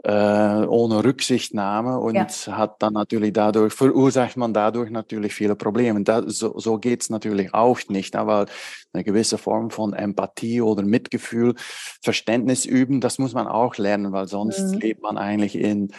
äh, 0.04 0.66
ohne 0.66 1.04
Rücksichtnahme 1.04 1.99
und 1.99 2.14
ja. 2.14 2.56
hat 2.56 2.82
dann 2.82 2.94
natürlich 2.94 3.32
dadurch, 3.32 3.72
verursacht 3.72 4.37
man 4.37 4.52
dadurch 4.52 4.90
natürlich 4.90 5.34
viele 5.34 5.54
Probleme. 5.54 6.02
Da, 6.02 6.22
so 6.26 6.58
so 6.58 6.78
geht's 6.78 7.11
natürlich 7.11 7.54
auch 7.54 7.78
nicht, 7.88 8.16
aber 8.16 8.46
eine 8.92 9.04
gewisse 9.04 9.38
Form 9.38 9.70
von 9.70 9.92
Empathie 9.92 10.61
oder 10.61 10.82
Mitgefühl, 10.82 11.54
Verständnis 12.02 12.64
üben, 12.64 13.00
das 13.00 13.18
muss 13.18 13.34
man 13.34 13.46
auch 13.46 13.76
lernen, 13.76 14.12
weil 14.12 14.26
sonst 14.28 14.72
mhm. 14.72 14.78
lebt 14.80 15.02
man 15.02 15.18
eigentlich 15.18 15.56
in 15.56 15.92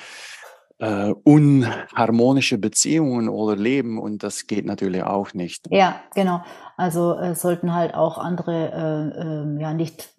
äh, 0.79 1.13
unharmonische 1.23 2.57
Beziehungen 2.57 3.29
oder 3.29 3.55
Leben 3.55 3.99
und 3.99 4.23
das 4.23 4.47
geht 4.47 4.65
natürlich 4.65 5.03
auch 5.03 5.33
nicht. 5.33 5.67
Ja, 5.69 6.01
genau. 6.13 6.41
Also 6.75 7.15
äh, 7.17 7.35
sollten 7.35 7.73
halt 7.73 7.93
auch 7.93 8.17
andere 8.17 8.71
äh, 8.71 9.21
äh, 9.21 9.61
ja 9.61 9.73
nicht 9.73 10.09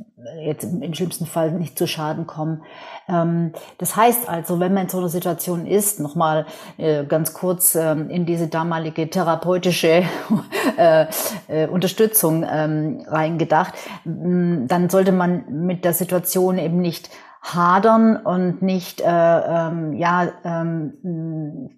jetzt 0.41 0.65
im 0.65 0.95
schlimmsten 0.95 1.27
Fall 1.27 1.53
nicht 1.53 1.77
zu 1.77 1.87
Schaden 1.87 2.27
kommen. 2.27 2.63
Ähm, 3.09 3.53
das 3.79 3.97
heißt 3.97 4.29
also, 4.29 4.61
wenn 4.61 4.73
man 4.73 4.85
in 4.85 4.89
so 4.89 4.99
einer 4.99 5.09
Situation 5.09 5.67
ist, 5.67 6.01
nochmal 6.01 6.47
äh, 6.77 7.05
ganz 7.05 7.35
kurz 7.35 7.75
ähm, 7.75 8.09
in 8.09 8.25
diese 8.25 8.49
damalige 8.49 9.11
therapeutische 9.11 10.05
äh, 10.77 11.07
äh, 11.49 11.67
Unterstützung 11.67 12.47
ähm, 12.49 13.05
reingedacht, 13.07 13.75
dann 14.05 14.89
sollte 14.89 15.13
man 15.13 15.45
mit 15.67 15.85
der 15.85 15.93
Situation 15.93 16.59
eben 16.59 16.81
nicht 16.81 17.11
hadern 17.45 18.17
und 18.17 18.63
nicht 18.63 19.01
äh, 19.03 19.07
ähm, 19.07 19.93
ja 19.93 20.33
ähm, 20.45 20.95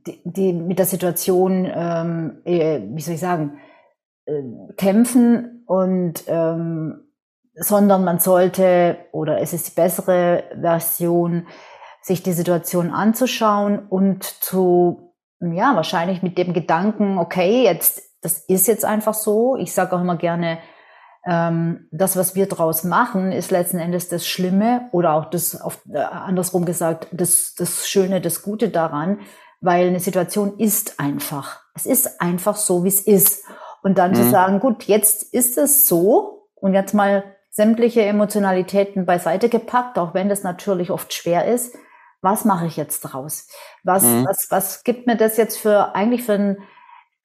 die, 0.06 0.20
die 0.24 0.52
mit 0.52 0.78
der 0.78 0.86
Situation 0.86 1.70
ähm, 1.70 2.38
äh, 2.44 2.80
wie 2.88 3.00
soll 3.02 3.14
ich 3.14 3.20
sagen 3.20 3.58
äh, 4.26 4.42
kämpfen 4.76 5.64
und 5.66 6.24
ähm, 6.28 7.02
sondern 7.54 8.04
man 8.04 8.20
sollte 8.20 8.96
oder 9.12 9.40
es 9.40 9.52
ist 9.52 9.68
die 9.68 9.74
bessere 9.80 10.44
Version 10.60 11.48
sich 12.00 12.22
die 12.22 12.32
Situation 12.32 12.90
anzuschauen 12.90 13.80
und 13.88 14.22
zu 14.22 15.14
ja 15.40 15.74
wahrscheinlich 15.74 16.22
mit 16.22 16.38
dem 16.38 16.52
Gedanken 16.52 17.18
okay 17.18 17.64
jetzt 17.64 18.06
das 18.26 18.38
ist 18.38 18.66
jetzt 18.66 18.84
einfach 18.84 19.14
so. 19.14 19.56
Ich 19.56 19.72
sage 19.72 19.94
auch 19.94 20.00
immer 20.00 20.16
gerne 20.16 20.58
ähm, 21.26 21.88
das, 21.90 22.16
was 22.16 22.34
wir 22.36 22.46
draus 22.46 22.84
machen, 22.84 23.32
ist 23.32 23.50
letzten 23.50 23.78
Endes 23.78 24.08
das 24.08 24.26
Schlimme 24.26 24.88
oder 24.92 25.14
auch 25.14 25.24
das, 25.24 25.60
auf, 25.60 25.80
äh, 25.92 25.98
andersrum 25.98 26.64
gesagt, 26.64 27.08
das, 27.10 27.54
das 27.56 27.88
Schöne, 27.88 28.20
das 28.20 28.42
Gute 28.42 28.68
daran, 28.68 29.20
weil 29.60 29.88
eine 29.88 30.00
Situation 30.00 30.58
ist 30.58 31.00
einfach. 31.00 31.62
Es 31.74 31.84
ist 31.84 32.20
einfach 32.20 32.54
so, 32.54 32.84
wie 32.84 32.88
es 32.88 33.00
ist. 33.00 33.44
Und 33.82 33.98
dann 33.98 34.12
mhm. 34.12 34.16
zu 34.16 34.30
sagen, 34.30 34.60
gut, 34.60 34.84
jetzt 34.84 35.34
ist 35.34 35.58
es 35.58 35.88
so 35.88 36.48
und 36.54 36.74
jetzt 36.74 36.94
mal 36.94 37.24
sämtliche 37.50 38.02
Emotionalitäten 38.02 39.04
beiseite 39.04 39.48
gepackt, 39.48 39.98
auch 39.98 40.14
wenn 40.14 40.28
das 40.28 40.44
natürlich 40.44 40.90
oft 40.90 41.12
schwer 41.12 41.46
ist. 41.46 41.74
Was 42.20 42.44
mache 42.44 42.66
ich 42.66 42.76
jetzt 42.76 43.00
draus? 43.00 43.48
Was, 43.82 44.04
mhm. 44.04 44.26
was, 44.28 44.50
was 44.50 44.84
gibt 44.84 45.06
mir 45.06 45.16
das 45.16 45.36
jetzt 45.36 45.58
für 45.58 45.94
eigentlich 45.94 46.22
für 46.22 46.34
ein 46.34 46.58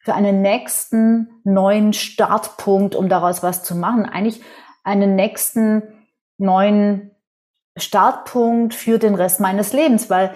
für 0.04 0.14
einen 0.14 0.42
nächsten 0.42 1.30
neuen 1.44 1.94
Startpunkt, 1.94 2.96
um 2.96 3.10
daraus 3.10 3.44
was 3.44 3.64
zu 3.64 3.76
machen. 3.76 4.06
Eigentlich 4.06 4.42
einen 4.84 5.16
nächsten 5.16 5.84
neuen 6.38 7.12
Startpunkt 7.78 8.74
für 8.74 9.00
den 9.00 9.16
Rest 9.16 9.40
meines 9.40 9.74
Lebens, 9.74 10.10
weil 10.10 10.34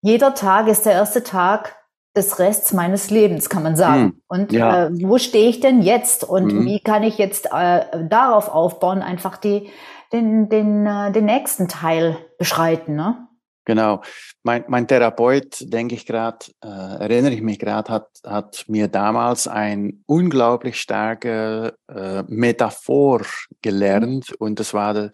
jeder 0.00 0.34
Tag 0.34 0.68
ist 0.68 0.86
der 0.86 0.92
erste 0.92 1.22
Tag 1.22 1.76
des 2.16 2.38
Rests 2.38 2.72
meines 2.72 3.10
Lebens, 3.10 3.48
kann 3.48 3.62
man 3.62 3.76
sagen. 3.76 4.02
Mhm. 4.02 4.22
Und 4.28 4.52
ja. 4.52 4.86
äh, 4.86 4.90
wo 5.02 5.18
stehe 5.18 5.48
ich 5.48 5.60
denn 5.60 5.82
jetzt 5.82 6.24
und 6.24 6.52
mhm. 6.52 6.66
wie 6.66 6.80
kann 6.80 7.02
ich 7.02 7.18
jetzt 7.18 7.46
äh, 7.52 7.84
darauf 8.08 8.48
aufbauen, 8.48 9.02
einfach 9.02 9.36
die, 9.36 9.70
den, 10.12 10.48
den, 10.48 10.86
äh, 10.86 11.12
den 11.12 11.26
nächsten 11.26 11.68
Teil 11.68 12.16
beschreiten, 12.38 12.94
ne? 12.94 13.27
Genau. 13.68 14.00
Mein, 14.44 14.64
mein 14.68 14.88
Therapeut, 14.88 15.58
denke 15.60 15.94
ich 15.94 16.06
gerade, 16.06 16.38
äh, 16.64 16.68
erinnere 16.68 17.34
ich 17.34 17.42
mich 17.42 17.58
gerade, 17.58 17.92
hat, 17.92 18.08
hat 18.24 18.64
mir 18.66 18.88
damals 18.88 19.46
ein 19.46 20.02
unglaublich 20.06 20.80
starke 20.80 21.76
äh, 21.86 22.22
Metaphor 22.28 23.26
gelernt. 23.60 24.30
Mhm. 24.30 24.36
Und 24.38 24.58
das 24.58 24.72
war, 24.72 24.94
de, 24.94 25.10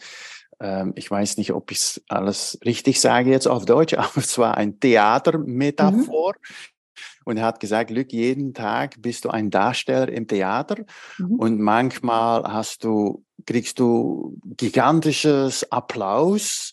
äh, 0.61 0.85
ich 0.95 1.11
weiß 1.11 1.37
nicht, 1.39 1.53
ob 1.53 1.73
ich 1.73 1.79
es 1.79 2.03
alles 2.07 2.57
richtig 2.65 3.01
sage 3.01 3.29
jetzt 3.29 3.49
auf 3.49 3.65
Deutsch, 3.65 3.95
aber 3.99 4.19
es 4.19 4.39
war 4.39 4.57
ein 4.57 4.79
Theatermetaphor. 4.79 6.35
Mhm. 6.39 6.95
Und 7.25 7.39
er 7.39 7.47
hat 7.47 7.59
gesagt, 7.59 7.91
Lück, 7.91 8.13
jeden 8.13 8.55
Tag 8.55 9.03
bist 9.03 9.25
du 9.25 9.31
ein 9.31 9.51
Darsteller 9.51 10.09
im 10.11 10.29
Theater 10.29 10.85
mhm. 11.19 11.35
und 11.41 11.61
manchmal 11.61 12.45
hast 12.45 12.85
du, 12.85 13.25
kriegst 13.47 13.81
du 13.81 14.39
gigantisches 14.45 15.73
Applaus 15.73 16.71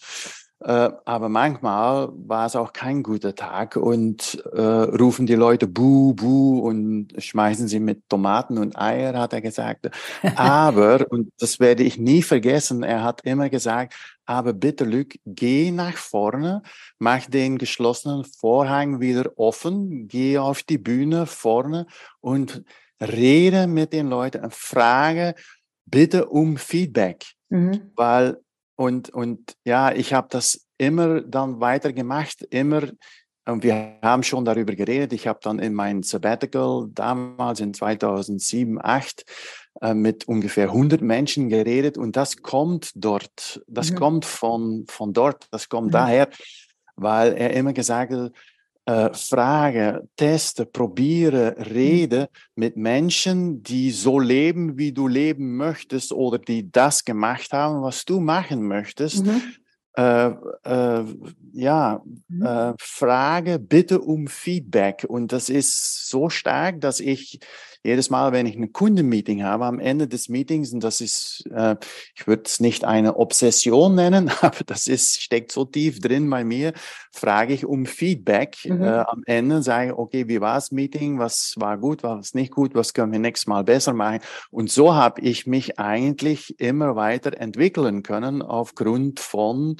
aber 0.66 1.30
manchmal 1.30 2.10
war 2.14 2.46
es 2.46 2.56
auch 2.56 2.72
kein 2.74 3.02
guter 3.04 3.34
Tag 3.34 3.76
und 3.76 4.44
äh, 4.54 4.62
rufen 4.62 5.26
die 5.26 5.36
Leute 5.36 5.68
Buh, 5.68 6.14
Buh 6.14 6.60
und 6.60 7.10
schmeißen 7.18 7.68
sie 7.68 7.80
mit 7.80 8.08
Tomaten 8.10 8.58
und 8.58 8.78
Eier, 8.78 9.18
hat 9.18 9.34
er 9.34 9.42
gesagt. 9.42 9.90
Aber, 10.36 11.06
und 11.10 11.32
das 11.40 11.60
werde 11.60 11.84
ich 11.84 11.98
nie 11.98 12.22
vergessen, 12.22 12.84
er 12.84 13.04
hat 13.04 13.22
immer 13.22 13.50
gesagt, 13.50 13.96
aber 14.26 14.54
bitte, 14.54 14.86
Luc, 14.86 15.16
geh 15.26 15.72
nach 15.72 15.98
vorne, 15.98 16.62
mach 17.00 17.26
den 17.26 17.58
geschlossenen 17.58 18.24
Vorhang 18.24 19.00
wieder 19.00 19.32
offen, 19.38 20.08
geh 20.08 20.38
auf 20.38 20.64
die 20.64 20.78
Bühne 20.78 21.26
vorne 21.26 21.88
und 22.20 22.64
rede 23.02 23.68
mit 23.68 23.94
den 23.94 24.10
Leuten, 24.10 24.50
frage 24.52 25.34
bitte 25.86 26.28
um 26.28 26.58
Feedback. 26.58 27.26
Mhm. 27.50 27.92
Weil 27.96 28.38
und, 28.82 29.12
und 29.12 29.54
ja, 29.64 29.92
ich 29.92 30.12
habe 30.12 30.28
das 30.32 30.66
immer 30.80 31.22
dann 31.22 31.60
weitergemacht, 31.62 32.42
immer. 32.50 32.82
Und 33.46 33.62
wir 33.64 34.00
haben 34.02 34.24
schon 34.24 34.44
darüber 34.44 34.74
geredet. 34.74 35.14
Ich 35.14 35.28
habe 35.28 35.38
dann 35.44 35.60
in 35.60 35.76
mein 35.76 36.02
Sabbatical 36.02 36.88
damals 36.92 37.60
in 37.60 37.76
2007, 37.76 38.78
2008 38.78 39.26
äh, 39.82 39.94
mit 39.94 40.28
ungefähr 40.28 40.70
100 40.70 41.02
Menschen 41.02 41.50
geredet. 41.50 41.96
Und 41.96 42.16
das 42.16 42.38
kommt 42.38 42.90
dort, 42.96 43.62
das 43.68 43.92
mhm. 43.92 43.96
kommt 43.98 44.26
von, 44.26 44.86
von 44.88 45.14
dort, 45.14 45.46
das 45.52 45.70
kommt 45.70 45.90
mhm. 45.90 45.92
daher, 45.92 46.30
weil 46.96 47.34
er 47.34 47.54
immer 47.54 47.74
gesagt 47.74 48.12
hat, 48.12 48.32
äh, 48.86 49.14
frage, 49.14 50.08
teste, 50.16 50.66
probiere, 50.66 51.56
mhm. 51.58 51.64
rede 51.64 52.30
mit 52.56 52.78
Menschen, 52.78 53.62
die 53.64 53.92
so 53.92 54.20
leben, 54.20 54.78
wie 54.78 54.92
du 54.92 55.08
leben 55.08 55.56
möchtest 55.56 56.12
oder 56.12 56.40
die 56.40 56.72
das 56.72 57.06
gemacht 57.06 57.54
haben, 57.54 57.82
was 57.82 58.06
du 58.06 58.20
machen 58.20 58.68
möchtest. 58.68 59.26
Mhm. 59.26 59.42
Äh, 59.98 60.32
äh, 60.64 61.04
ja, 61.54 62.02
mhm. 62.28 62.46
äh, 62.46 62.74
frage 62.80 63.60
bitte 63.60 64.02
um 64.02 64.28
Feedback. 64.28 65.06
Und 65.08 65.32
das 65.32 65.50
ist 65.50 66.10
so 66.10 66.30
stark, 66.30 66.82
dass 66.82 67.00
ich 67.00 67.40
jedes 67.84 68.10
Mal, 68.10 68.32
wenn 68.32 68.46
ich 68.46 68.56
ein 68.56 68.74
Kundenmeeting 68.74 69.44
habe, 69.44 69.66
am 69.66 69.80
Ende 69.80 70.08
des 70.08 70.30
Meetings, 70.30 70.72
und 70.72 70.84
das 70.84 71.02
ist, 71.02 71.44
äh, 71.52 71.76
ich 72.16 72.28
würde 72.28 72.44
es 72.46 72.60
nicht 72.60 72.86
eine 72.86 73.16
Obsession 73.18 73.96
nennen, 73.96 74.30
aber 74.42 74.64
das 74.66 74.88
ist, 74.88 75.22
steckt 75.22 75.52
so 75.52 75.66
tief 75.66 76.00
drin 76.00 76.30
bei 76.30 76.44
mir, 76.44 76.74
frage 77.12 77.54
ich 77.54 77.66
um 77.66 77.86
Feedback 77.86 78.58
mhm. 78.66 78.84
äh, 78.84 79.00
am 79.00 79.24
Ende, 79.26 79.64
sage, 79.64 79.98
okay, 79.98 80.28
wie 80.28 80.42
war 80.42 80.56
das 80.56 80.72
Meeting, 80.72 81.18
was 81.18 81.56
war 81.58 81.78
gut, 81.78 82.04
was 82.04 82.36
nicht 82.36 82.52
gut, 82.52 82.76
was 82.76 82.94
können 82.94 83.12
wir 83.12 83.20
nächstes 83.20 83.48
Mal 83.48 83.64
besser 83.64 83.94
machen. 83.94 84.20
Und 84.52 84.70
so 84.70 84.94
habe 84.94 85.22
ich 85.22 85.48
mich 85.48 85.80
eigentlich 85.80 86.60
immer 86.60 86.96
weiter 86.96 87.40
entwickeln 87.40 88.04
können 88.04 88.44
aufgrund 88.44 89.20
von 89.20 89.78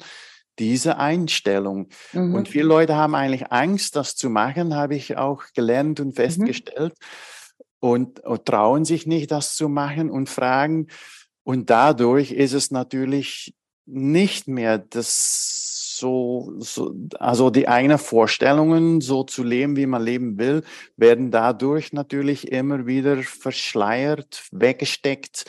diese 0.58 0.98
Einstellung. 0.98 1.88
Mhm. 2.12 2.34
Und 2.34 2.48
viele 2.48 2.66
Leute 2.66 2.96
haben 2.96 3.14
eigentlich 3.14 3.52
Angst, 3.52 3.96
das 3.96 4.16
zu 4.16 4.28
machen, 4.28 4.74
habe 4.74 4.96
ich 4.96 5.16
auch 5.16 5.44
gelernt 5.54 6.00
und 6.00 6.08
mhm. 6.08 6.14
festgestellt. 6.14 6.94
Mhm 6.98 7.32
und, 7.82 8.20
und 8.20 8.46
trauen 8.46 8.84
sich 8.84 9.08
nicht, 9.08 9.32
das 9.32 9.56
zu 9.56 9.68
machen 9.68 10.08
und 10.08 10.28
fragen. 10.28 10.86
Und 11.42 11.68
dadurch 11.68 12.30
ist 12.30 12.52
es 12.52 12.70
natürlich 12.70 13.56
nicht 13.86 14.46
mehr 14.46 14.78
das 14.78 15.96
so, 15.98 16.52
so, 16.58 16.94
also 17.18 17.50
die 17.50 17.66
eigenen 17.66 17.98
Vorstellungen, 17.98 19.00
so 19.00 19.24
zu 19.24 19.42
leben, 19.42 19.76
wie 19.76 19.86
man 19.86 20.02
leben 20.02 20.38
will, 20.38 20.62
werden 20.96 21.32
dadurch 21.32 21.92
natürlich 21.92 22.52
immer 22.52 22.86
wieder 22.86 23.20
verschleiert, 23.24 24.44
weggesteckt. 24.52 25.44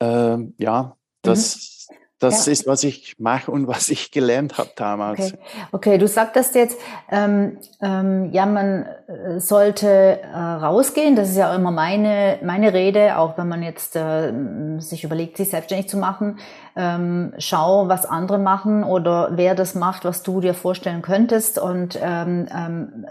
Ähm, 0.00 0.54
ja, 0.58 0.98
das, 1.22 1.88
das 2.18 2.46
ja. 2.46 2.52
ist, 2.52 2.66
was 2.66 2.82
ich 2.82 3.16
mache 3.18 3.50
und 3.50 3.68
was 3.68 3.90
ich 3.90 4.10
gelernt 4.10 4.58
habe 4.58 4.70
damals. 4.74 5.20
Okay, 5.20 5.38
okay. 5.70 5.98
du 5.98 6.08
sagtest 6.08 6.56
jetzt, 6.56 6.76
ähm, 7.10 7.58
ähm, 7.80 8.32
ja, 8.32 8.44
man 8.44 8.86
äh, 9.06 9.38
sollte 9.38 10.20
äh, 10.20 10.36
rausgehen. 10.36 11.14
Das 11.14 11.28
ist 11.28 11.36
ja 11.36 11.54
immer 11.54 11.70
meine, 11.70 12.38
meine 12.42 12.72
Rede, 12.72 13.18
auch 13.18 13.38
wenn 13.38 13.46
man 13.46 13.62
jetzt 13.62 13.94
äh, 13.94 14.32
sich 14.78 15.04
überlegt, 15.04 15.36
sich 15.36 15.50
selbstständig 15.50 15.88
zu 15.88 15.96
machen. 15.96 16.40
Ähm, 16.74 17.34
schau, 17.38 17.88
was 17.88 18.04
andere 18.04 18.38
machen 18.38 18.82
oder 18.82 19.30
wer 19.32 19.54
das 19.54 19.76
macht, 19.76 20.04
was 20.04 20.24
du 20.24 20.40
dir 20.40 20.54
vorstellen 20.54 21.02
könntest 21.02 21.58
und 21.58 21.98
ähm, 22.02 22.48
ähm, 22.52 23.06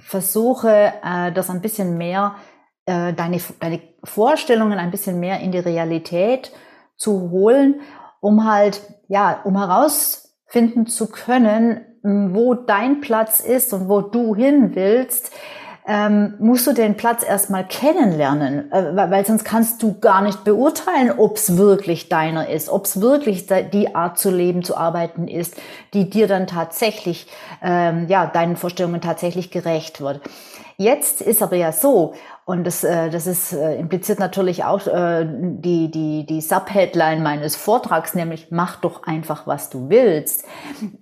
versuche, 0.00 0.92
äh, 1.02 1.32
das 1.32 1.48
ein 1.48 1.62
bisschen 1.62 1.96
mehr, 1.96 2.34
äh, 2.84 3.14
deine, 3.14 3.40
deine 3.60 3.80
Vorstellungen 4.04 4.78
ein 4.78 4.90
bisschen 4.90 5.20
mehr 5.20 5.40
in 5.40 5.52
die 5.52 5.58
Realität 5.58 6.52
zu 6.96 7.30
holen 7.30 7.80
um 8.22 8.48
halt, 8.50 8.80
ja, 9.08 9.40
um 9.44 9.58
herausfinden 9.58 10.86
zu 10.86 11.08
können, 11.08 11.80
wo 12.02 12.54
dein 12.54 13.00
Platz 13.00 13.40
ist 13.40 13.72
und 13.74 13.88
wo 13.88 14.00
du 14.00 14.34
hin 14.34 14.74
willst, 14.74 15.32
ähm, 15.84 16.34
musst 16.38 16.68
du 16.68 16.72
den 16.72 16.96
Platz 16.96 17.24
erstmal 17.24 17.66
kennenlernen, 17.66 18.70
äh, 18.70 19.10
weil 19.10 19.26
sonst 19.26 19.44
kannst 19.44 19.82
du 19.82 19.98
gar 19.98 20.22
nicht 20.22 20.44
beurteilen, 20.44 21.10
ob 21.18 21.36
es 21.36 21.56
wirklich 21.56 22.08
deiner 22.08 22.48
ist, 22.48 22.68
ob 22.68 22.84
es 22.84 23.00
wirklich 23.00 23.48
die 23.72 23.94
Art 23.94 24.16
zu 24.16 24.30
leben, 24.30 24.62
zu 24.62 24.76
arbeiten 24.76 25.26
ist, 25.26 25.56
die 25.92 26.08
dir 26.08 26.28
dann 26.28 26.46
tatsächlich, 26.46 27.26
ähm, 27.60 28.06
ja, 28.08 28.26
deinen 28.26 28.56
Vorstellungen 28.56 29.00
tatsächlich 29.00 29.50
gerecht 29.50 30.00
wird. 30.00 30.20
Jetzt 30.76 31.20
ist 31.20 31.42
aber 31.42 31.56
ja 31.56 31.72
so, 31.72 32.14
und 32.44 32.64
das, 32.64 32.84
äh, 32.84 33.10
das 33.10 33.26
ist, 33.26 33.52
äh, 33.52 33.76
impliziert 33.76 34.18
natürlich 34.18 34.64
auch 34.64 34.86
äh, 34.86 35.26
die, 35.28 35.90
die, 35.90 36.26
die 36.26 36.40
Subheadline 36.40 37.22
meines 37.22 37.56
Vortrags, 37.56 38.14
nämlich 38.14 38.48
mach 38.50 38.76
doch 38.76 39.04
einfach, 39.04 39.46
was 39.46 39.70
du 39.70 39.88
willst. 39.88 40.44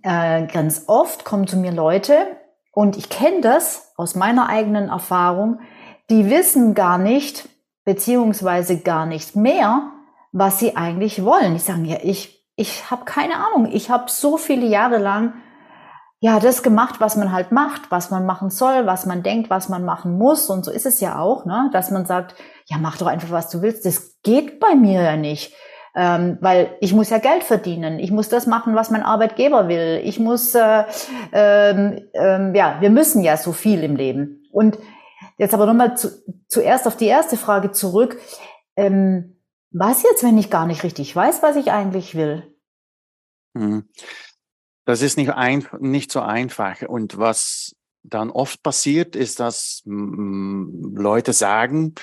Äh, 0.02 0.46
ganz 0.46 0.84
oft 0.86 1.24
kommen 1.24 1.46
zu 1.46 1.56
mir 1.56 1.72
Leute, 1.72 2.26
und 2.72 2.96
ich 2.96 3.08
kenne 3.08 3.40
das 3.40 3.92
aus 3.96 4.14
meiner 4.14 4.48
eigenen 4.48 4.88
Erfahrung, 4.88 5.60
die 6.08 6.30
wissen 6.30 6.74
gar 6.74 6.98
nicht, 6.98 7.48
beziehungsweise 7.84 8.78
gar 8.78 9.06
nicht 9.06 9.36
mehr, 9.36 9.90
was 10.32 10.58
sie 10.58 10.76
eigentlich 10.76 11.24
wollen. 11.24 11.54
Die 11.54 11.60
sagen, 11.60 11.84
ja, 11.84 11.98
ich, 12.02 12.46
ich 12.56 12.90
habe 12.90 13.04
keine 13.04 13.34
Ahnung. 13.36 13.68
Ich 13.72 13.90
habe 13.90 14.04
so 14.08 14.36
viele 14.36 14.66
Jahre 14.66 14.98
lang 14.98 15.34
ja, 16.22 16.38
das 16.38 16.62
gemacht, 16.62 16.96
was 17.00 17.16
man 17.16 17.32
halt 17.32 17.50
macht, 17.50 17.90
was 17.90 18.10
man 18.10 18.26
machen 18.26 18.50
soll, 18.50 18.86
was 18.86 19.06
man 19.06 19.22
denkt, 19.22 19.48
was 19.48 19.70
man 19.70 19.86
machen 19.86 20.18
muss. 20.18 20.50
Und 20.50 20.66
so 20.66 20.70
ist 20.70 20.84
es 20.84 21.00
ja 21.00 21.18
auch, 21.18 21.46
ne? 21.46 21.70
dass 21.72 21.90
man 21.90 22.04
sagt, 22.04 22.34
ja, 22.66 22.76
mach 22.78 22.98
doch 22.98 23.06
einfach, 23.06 23.30
was 23.30 23.48
du 23.48 23.62
willst. 23.62 23.86
Das 23.86 24.20
geht 24.22 24.60
bei 24.60 24.74
mir 24.74 25.00
ja 25.02 25.16
nicht. 25.16 25.54
Ähm, 25.96 26.36
weil 26.40 26.76
ich 26.80 26.92
muss 26.92 27.10
ja 27.10 27.18
Geld 27.18 27.42
verdienen. 27.42 27.98
Ich 27.98 28.12
muss 28.12 28.28
das 28.28 28.46
machen, 28.46 28.76
was 28.76 28.90
mein 28.90 29.02
Arbeitgeber 29.02 29.68
will. 29.68 30.00
Ich 30.04 30.20
muss, 30.20 30.54
äh, 30.54 30.84
ähm, 31.32 32.02
ähm, 32.12 32.54
ja, 32.54 32.76
wir 32.80 32.90
müssen 32.90 33.22
ja 33.22 33.38
so 33.38 33.52
viel 33.52 33.82
im 33.82 33.96
Leben. 33.96 34.46
Und 34.52 34.78
jetzt 35.38 35.54
aber 35.54 35.66
nochmal 35.66 35.96
zu, 35.96 36.10
zuerst 36.48 36.86
auf 36.86 36.96
die 36.96 37.06
erste 37.06 37.38
Frage 37.38 37.72
zurück. 37.72 38.20
Ähm, 38.76 39.40
was 39.72 40.02
jetzt, 40.02 40.22
wenn 40.22 40.36
ich 40.36 40.50
gar 40.50 40.66
nicht 40.66 40.84
richtig 40.84 41.16
weiß, 41.16 41.42
was 41.42 41.56
ich 41.56 41.72
eigentlich 41.72 42.14
will? 42.14 42.54
Hm. 43.56 43.88
Das 44.84 45.02
ist 45.02 45.16
nicht, 45.16 45.30
ein, 45.30 45.66
nicht 45.80 46.10
so 46.10 46.20
einfach. 46.20 46.82
Und 46.82 47.18
was 47.18 47.76
dann 48.02 48.30
oft 48.30 48.62
passiert, 48.62 49.14
ist, 49.14 49.40
dass 49.40 49.82
mm, 49.84 50.96
Leute 50.96 51.32
sagen, 51.32 51.94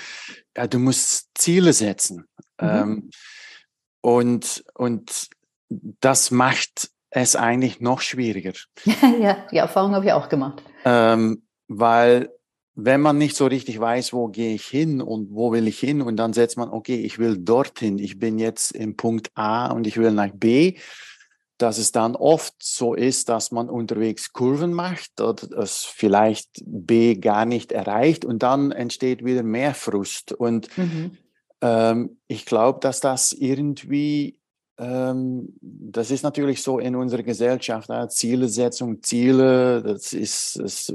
ja, 0.56 0.68
du 0.68 0.80
musst 0.80 1.30
Ziele 1.36 1.74
setzen. 1.74 2.28
Mhm. 2.62 2.68
Ähm, 2.68 3.10
und, 4.02 4.63
und 4.76 5.30
das 5.70 6.32
macht 6.32 6.92
es 7.10 7.36
eigentlich 7.36 7.80
noch 7.80 8.02
schwieriger. 8.02 8.54
ja, 9.20 9.48
die 9.52 9.58
Erfahrung 9.58 9.96
habe 9.96 10.06
ich 10.06 10.13
auch 10.13 10.30
gemacht. 10.30 10.62
Ähm, 10.86 11.44
weil 11.68 12.30
wenn 12.76 13.02
man 13.02 13.18
nicht 13.18 13.36
so 13.36 13.48
richtig 13.48 13.80
weiß, 13.80 14.13
wo 14.13 14.28
gehe 14.28 14.54
ich 14.54 14.66
hin 14.66 15.02
und 15.02 15.32
wo 15.32 15.52
will 15.52 15.68
ich 15.68 15.80
hin, 15.80 16.02
und 16.02 16.16
dann 16.18 16.34
setzt 16.34 16.58
man, 16.58 16.70
okay, 16.70 17.02
ich 17.02 17.18
will 17.18 17.38
dorthin, 17.38 17.98
ich 17.98 18.20
bin 18.20 18.38
jetzt 18.38 18.72
im 18.72 18.96
Punkt 18.96 19.32
A 19.34 19.72
und 19.72 19.88
ich 19.88 19.98
will 19.98 20.12
nach 20.12 20.30
B, 20.32 20.78
dass 21.58 21.78
es 21.78 21.91
dann 21.91 22.15
oft 22.15 22.54
so 22.60 22.93
ist, 22.93 23.30
dass 23.30 23.52
man 23.52 23.70
unterwegs 23.70 24.32
Kurven 24.32 24.74
macht 24.74 25.20
oder 25.20 25.58
es 25.58 25.84
vielleicht 25.84 26.63
B 26.65 27.15
gar 27.15 27.46
nicht 27.46 27.72
erreicht 27.72 28.26
und 28.26 28.43
dann 28.43 28.72
entsteht 28.72 29.26
wieder 29.26 29.43
mehr 29.43 29.74
Frust. 29.74 30.32
Und 30.32 30.76
mhm. 30.78 31.17
ähm, 31.62 32.17
ich 32.28 32.46
glaube, 32.46 32.80
dass 32.80 33.00
das 33.00 33.34
irgendwie, 33.34 34.39
ähm, 34.78 35.56
das 35.62 36.12
ist 36.12 36.22
natürlich 36.22 36.62
so 36.62 36.78
in 36.78 36.96
unserer 36.96 37.24
Gesellschaft, 37.24 37.89
ja, 37.89 38.08
Zielesetzung, 38.08 39.02
Ziele, 39.02 39.82
das 39.82 40.13
ist, 40.13 40.60
das, 40.60 40.93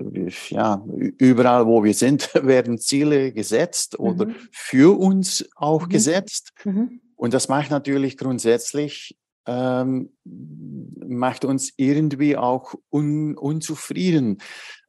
ja, 0.48 0.84
überall 1.18 1.66
wo 1.66 1.82
wir 1.82 1.94
sind, 1.94 2.30
werden 2.46 2.78
Ziele 2.78 3.32
gesetzt 3.32 3.98
mhm. 3.98 4.06
oder 4.06 4.26
für 4.52 4.96
uns 4.96 5.44
auch 5.56 5.86
mhm. 5.86 5.90
gesetzt. 5.90 6.52
Mhm. 6.64 7.00
Und 7.16 7.34
das 7.34 7.48
macht 7.48 7.70
natürlich 7.70 8.16
grundsätzlich 8.16 9.16
ähm, 9.46 10.10
macht 10.24 11.44
uns 11.44 11.72
irgendwie 11.76 12.36
auch 12.36 12.74
un, 12.90 13.36
unzufrieden. 13.36 14.38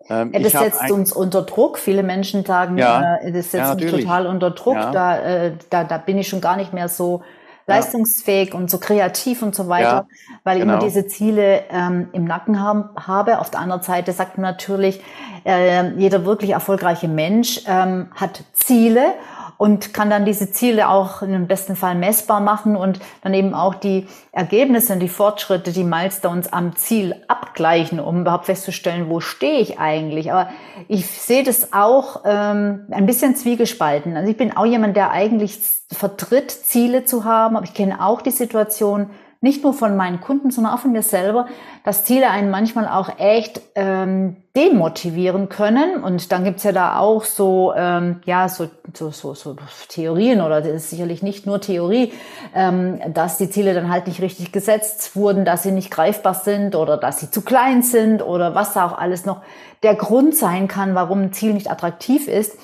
Ähm, 0.10 0.32
ja, 0.34 0.40
das 0.40 0.52
setzt 0.52 0.92
uns 0.92 1.14
unter 1.14 1.44
Druck. 1.44 1.78
Viele 1.78 2.04
Menschen 2.04 2.46
sagen, 2.46 2.78
ja, 2.78 3.18
äh, 3.18 3.32
das 3.32 3.52
setzt 3.52 3.70
ja, 3.70 3.76
mich 3.76 3.92
total 3.92 4.28
unter 4.28 4.52
Druck. 4.52 4.76
Ja. 4.76 4.92
Da, 4.92 5.20
äh, 5.20 5.54
da, 5.70 5.84
da 5.84 5.98
bin 5.98 6.18
ich 6.18 6.28
schon 6.28 6.42
gar 6.42 6.58
nicht 6.58 6.74
mehr 6.74 6.90
so 6.90 7.24
leistungsfähig 7.66 8.54
und 8.54 8.70
so 8.70 8.78
kreativ 8.78 9.42
und 9.42 9.56
so 9.56 9.70
weiter, 9.70 10.08
weil 10.44 10.58
ich 10.58 10.64
genau. 10.64 10.74
immer 10.74 10.84
diese 10.84 11.08
Ziele 11.08 11.64
ähm, 11.70 12.10
im 12.12 12.26
Nacken 12.26 12.60
haben, 12.60 12.90
habe. 12.96 13.40
Auf 13.40 13.52
der 13.52 13.62
anderen 13.62 13.82
Seite 13.82 14.12
sagt 14.12 14.38
man 14.38 14.52
natürlich, 14.52 15.02
äh, 15.46 15.92
jeder 15.96 16.26
wirklich 16.26 16.52
erfolgreiche 16.52 17.08
Mensch 17.08 17.62
ähm, 17.66 18.08
hat 18.16 18.44
Ziele 18.52 19.14
und 19.58 19.94
kann 19.94 20.10
dann 20.10 20.26
diese 20.26 20.52
Ziele 20.52 20.90
auch 20.90 21.22
im 21.22 21.48
besten 21.48 21.76
Fall 21.76 21.96
messbar 21.96 22.40
machen 22.40 22.76
und 22.76 23.00
dann 23.22 23.34
eben 23.34 23.54
auch 23.54 23.76
die 23.76 24.08
Ergebnisse 24.32 24.94
und 24.94 25.00
die 25.00 25.10
Fortschritte, 25.10 25.72
die 25.72 25.84
Milestones 25.84 26.52
am 26.52 26.76
Ziel 26.76 27.16
abgleichen, 27.28 28.00
um 28.00 28.22
überhaupt 28.22 28.46
festzustellen, 28.46 29.10
wo 29.10 29.20
stehe 29.20 29.60
ich 29.60 29.80
eigentlich. 29.80 30.32
Aber 30.32 30.50
ich 30.88 31.08
sehe 31.08 31.44
das 31.44 31.74
auch 31.74 32.22
ähm, 32.26 32.88
ein 32.92 33.06
bisschen 33.06 33.36
zwiegespalten. 33.36 34.18
Also 34.18 34.30
ich 34.30 34.38
bin 34.38 34.56
auch 34.56 34.66
jemand, 34.66 34.98
der 34.98 35.12
eigentlich 35.12 35.60
vertritt, 35.92 36.52
Ziele 36.52 37.06
zu 37.06 37.26
haben, 37.26 37.56
aber 37.56 37.66
ich 37.66 37.74
kenne 37.74 38.04
auch 38.04 38.22
die 38.22 38.32
Situation, 38.32 39.10
nicht 39.44 39.62
nur 39.62 39.74
von 39.74 39.98
meinen 39.98 40.22
Kunden, 40.22 40.52
sondern 40.52 40.74
auch 40.74 40.80
von 40.80 40.94
mir 40.94 41.02
selber, 41.02 41.48
dass 41.84 42.06
Ziele 42.06 42.30
einen 42.30 42.50
manchmal 42.50 42.88
auch 42.88 43.20
echt 43.20 43.62
ähm, 43.76 44.38
demotivieren 44.56 45.50
können. 45.50 46.02
Und 46.02 46.32
dann 46.32 46.46
gibt's 46.46 46.64
ja 46.64 46.72
da 46.72 46.98
auch 46.98 47.26
so, 47.26 47.74
ähm, 47.76 48.22
ja, 48.24 48.48
so, 48.48 48.70
so, 48.94 49.12
so, 49.12 49.34
so 49.34 49.58
Theorien 49.90 50.40
oder 50.40 50.62
das 50.62 50.72
ist 50.72 50.90
sicherlich 50.92 51.24
nicht 51.24 51.46
nur 51.46 51.60
Theorie, 51.60 52.14
ähm, 52.56 53.02
dass 53.14 53.38
die 53.38 53.50
Ziele 53.50 53.74
dann 53.74 53.92
halt 53.92 54.08
nicht 54.08 54.22
richtig 54.22 54.54
gesetzt 54.54 55.14
wurden, 55.14 55.44
dass 55.44 55.64
sie 55.64 55.74
nicht 55.74 55.92
greifbar 55.92 56.36
sind 56.36 56.74
oder 56.74 56.96
dass 56.96 57.20
sie 57.20 57.30
zu 57.30 57.42
klein 57.42 57.84
sind 57.84 58.22
oder 58.22 58.56
was 58.56 58.72
da 58.72 58.86
auch 58.86 58.98
alles 58.98 59.26
noch 59.26 59.42
der 59.84 59.96
Grund 59.96 60.38
sein 60.38 60.70
kann, 60.70 60.96
warum 60.96 61.20
ein 61.20 61.34
Ziel 61.34 61.54
nicht 61.54 61.70
attraktiv 61.70 62.30
ist. 62.30 62.58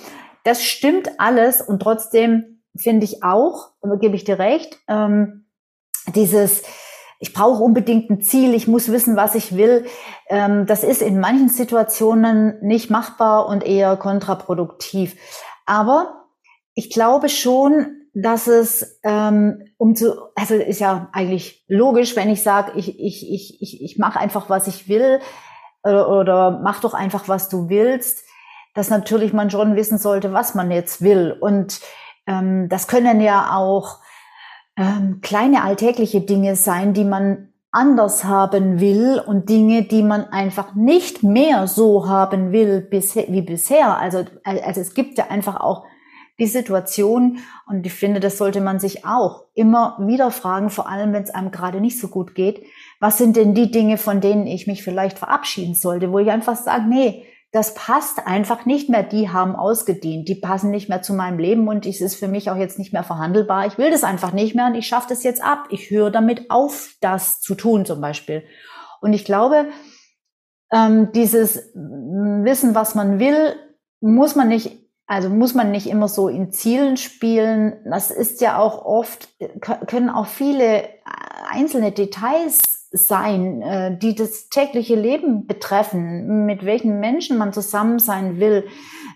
Das 0.46 0.64
stimmt 0.64 1.20
alles 1.20 1.62
und 1.62 1.82
trotzdem 1.82 2.62
finde 2.78 3.04
ich 3.04 3.22
auch, 3.22 3.72
gebe 4.00 4.16
ich 4.16 4.24
dir 4.24 4.40
recht, 4.40 4.80
ähm, 4.88 5.44
dieses, 6.16 6.64
ich 7.20 7.34
brauche 7.34 7.64
unbedingt 7.64 8.10
ein 8.10 8.22
Ziel, 8.22 8.54
ich 8.54 8.68
muss 8.68 8.92
wissen, 8.92 9.16
was 9.16 9.36
ich 9.36 9.56
will, 9.56 9.86
ähm, 10.30 10.66
das 10.66 10.84
ist 10.84 11.02
in 11.02 11.20
manchen 11.20 11.50
Situationen 11.50 12.58
nicht 12.62 12.90
machbar 12.90 13.48
und 13.48 13.66
eher 13.66 13.98
kontraproduktiv. 13.98 15.16
Aber 15.66 16.26
ich 16.74 16.90
glaube 16.90 17.30
schon, 17.30 17.96
dass 18.14 18.48
es 18.48 19.00
ähm, 19.04 19.66
um 19.78 19.96
zu, 19.96 20.14
also 20.36 20.56
ist 20.56 20.80
ja 20.80 21.10
eigentlich 21.14 21.64
logisch, 21.68 22.16
wenn 22.16 22.30
ich 22.30 22.42
sage, 22.42 22.74
ich, 22.76 23.00
ich, 23.00 23.32
ich, 23.32 23.62
ich, 23.62 23.82
ich 23.82 23.98
mache 23.98 24.20
einfach, 24.20 24.50
was 24.50 24.68
ich 24.68 24.88
will 24.88 25.20
oder, 25.84 26.10
oder 26.10 26.60
mach 26.64 26.82
doch 26.82 26.94
einfach, 26.94 27.28
was 27.28 27.50
du 27.50 27.70
willst, 27.70 28.24
dass 28.74 28.90
natürlich 28.90 29.34
man 29.34 29.50
schon 29.50 29.76
wissen 29.76 29.98
sollte, 29.98 30.34
was 30.34 30.56
man 30.56 30.72
jetzt 30.72 31.02
will. 31.02 31.36
Und 31.40 31.82
ähm, 32.28 32.70
das 32.70 32.88
können 32.88 33.22
ja 33.22 33.56
auch 33.56 34.00
ähm, 34.80 35.20
kleine 35.22 35.64
alltägliche 35.64 36.22
Dinge 36.22 36.56
sein, 36.56 36.94
die 36.94 37.04
man 37.04 37.50
anders 37.72 38.24
haben 38.24 38.80
will 38.80 39.22
und 39.28 39.50
Dinge, 39.50 39.84
die 39.84 40.02
man 40.02 40.24
einfach 40.26 40.74
nicht 40.74 41.22
mehr 41.22 41.68
so 41.68 42.08
haben 42.08 42.52
will 42.52 42.88
wie 42.90 43.42
bisher. 43.42 43.98
Also, 43.98 44.26
also 44.44 44.82
es 44.82 44.94
gibt 44.96 45.18
ja 45.20 45.28
einfach 45.28 45.60
auch 45.60 45.86
die 46.40 46.48
Situation 46.48 47.40
und 47.68 47.86
ich 47.86 47.94
finde, 47.94 48.22
das 48.22 48.38
sollte 48.38 48.62
man 48.62 48.80
sich 48.80 49.06
auch 49.06 49.44
immer 49.54 49.98
wieder 50.00 50.32
fragen, 50.32 50.70
vor 50.70 50.88
allem 50.88 51.12
wenn 51.12 51.24
es 51.24 51.30
einem 51.30 51.52
gerade 51.52 51.82
nicht 51.82 52.00
so 52.00 52.08
gut 52.08 52.34
geht. 52.34 52.64
Was 53.02 53.18
sind 53.18 53.36
denn 53.36 53.54
die 53.54 53.70
Dinge, 53.70 53.98
von 53.98 54.22
denen 54.22 54.48
ich 54.48 54.66
mich 54.66 54.82
vielleicht 54.82 55.20
verabschieden 55.20 55.76
sollte, 55.76 56.12
wo 56.12 56.20
ich 56.20 56.32
einfach 56.32 56.56
sage, 56.56 56.86
nee, 56.88 57.26
das 57.52 57.74
passt 57.74 58.28
einfach 58.28 58.66
nicht 58.66 58.90
mehr. 58.90 59.04
Die 59.04 59.30
haben 59.30 59.56
ausgedient, 59.56 60.28
die 60.28 60.36
passen 60.36 60.70
nicht 60.70 60.88
mehr 60.88 61.02
zu 61.02 61.14
meinem 61.14 61.40
Leben 61.40 61.68
und 61.68 61.86
es 61.86 62.00
ist 62.00 62.16
für 62.16 62.28
mich 62.28 62.52
auch 62.52 62.56
jetzt 62.56 62.78
nicht 62.78 62.94
mehr 62.94 63.04
verhandelbar. 63.04 63.66
Ich 63.66 63.78
will 63.78 63.90
das 63.90 64.04
einfach 64.04 64.34
nicht 64.34 64.56
mehr 64.56 64.68
und 64.68 64.76
ich 64.76 64.88
schaffe 64.88 65.10
das 65.10 65.24
jetzt 65.24 65.44
ab. 65.44 65.66
Ich 65.70 65.90
höre 65.90 66.12
damit 66.12 66.52
auf, 66.52 66.96
das 67.02 67.42
zu 67.42 67.56
tun 67.56 67.86
zum 67.86 68.02
Beispiel. 68.02 68.44
Und 69.02 69.14
ich 69.14 69.26
glaube, 69.26 69.70
ähm, 70.72 71.12
dieses 71.14 71.72
Wissen, 71.74 72.76
was 72.76 72.94
man 72.94 73.20
will, 73.20 73.56
muss 74.00 74.36
man 74.36 74.48
nicht, 74.48 74.78
also 75.08 75.30
muss 75.30 75.56
man 75.56 75.72
nicht 75.72 75.88
immer 75.88 76.08
so 76.08 76.28
in 76.28 76.52
Zielen 76.52 76.98
spielen. 76.98 77.82
Das 77.90 78.12
ist 78.12 78.42
ja 78.42 78.60
auch 78.60 78.86
oft, 78.86 79.30
können 79.88 80.12
auch 80.12 80.28
viele 80.28 80.88
einzelne 81.50 81.92
Details 81.92 82.79
sein, 82.92 83.62
äh, 83.62 83.98
die 83.98 84.16
das 84.16 84.50
tägliche 84.50 84.96
Leben 84.96 85.46
betreffen, 85.46 86.46
mit 86.46 86.66
welchen 86.66 87.00
Menschen 87.00 87.38
man 87.38 87.54
zusammen 87.54 88.00
sein 88.00 88.40
will, 88.40 88.68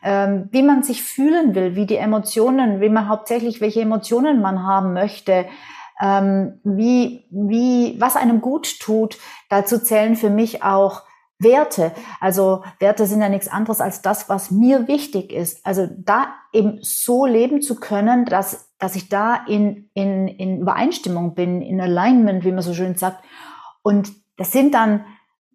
ähm, 0.04 0.50
wie 0.52 0.62
man 0.62 0.84
sich 0.84 1.02
fühlen 1.02 1.56
will, 1.56 1.76
wie 1.76 1.86
die 1.86 1.98
Emotionen, 1.98 2.82
wie 2.82 2.90
man 2.90 3.08
hauptsächlich, 3.08 3.62
welche 3.62 3.82
Emotionen 3.82 4.42
man 4.42 4.64
haben 4.64 4.94
möchte, 4.94 5.46
ähm, 6.02 6.60
wie, 6.64 7.26
wie, 7.32 7.96
was 8.00 8.16
einem 8.16 8.42
gut 8.42 8.80
tut. 8.80 9.18
Dazu 9.50 9.80
zählen 9.80 10.16
für 10.16 10.30
mich 10.30 10.64
auch 10.64 11.04
Werte. 11.40 11.92
Also 12.20 12.64
Werte 12.80 13.06
sind 13.06 13.22
ja 13.22 13.30
nichts 13.30 13.48
anderes 13.48 13.82
als 13.82 14.02
das, 14.02 14.30
was 14.30 14.52
mir 14.52 14.88
wichtig 14.88 15.34
ist. 15.34 15.66
Also 15.66 15.88
da 15.98 16.28
eben 16.54 16.80
so 16.82 17.26
leben 17.26 17.62
zu 17.62 17.76
können, 17.76 18.26
dass, 18.26 18.72
dass 18.80 18.96
ich 18.96 19.10
da 19.10 19.36
in, 19.48 19.90
in, 19.94 20.28
in 20.28 20.62
Übereinstimmung 20.62 21.34
bin, 21.34 21.62
in 21.62 21.82
Alignment, 21.82 22.46
wie 22.46 22.52
man 22.52 22.62
so 22.62 22.74
schön 22.74 22.96
sagt, 22.96 23.24
und 23.84 24.12
das 24.38 24.52
sind 24.52 24.74
dann 24.74 25.06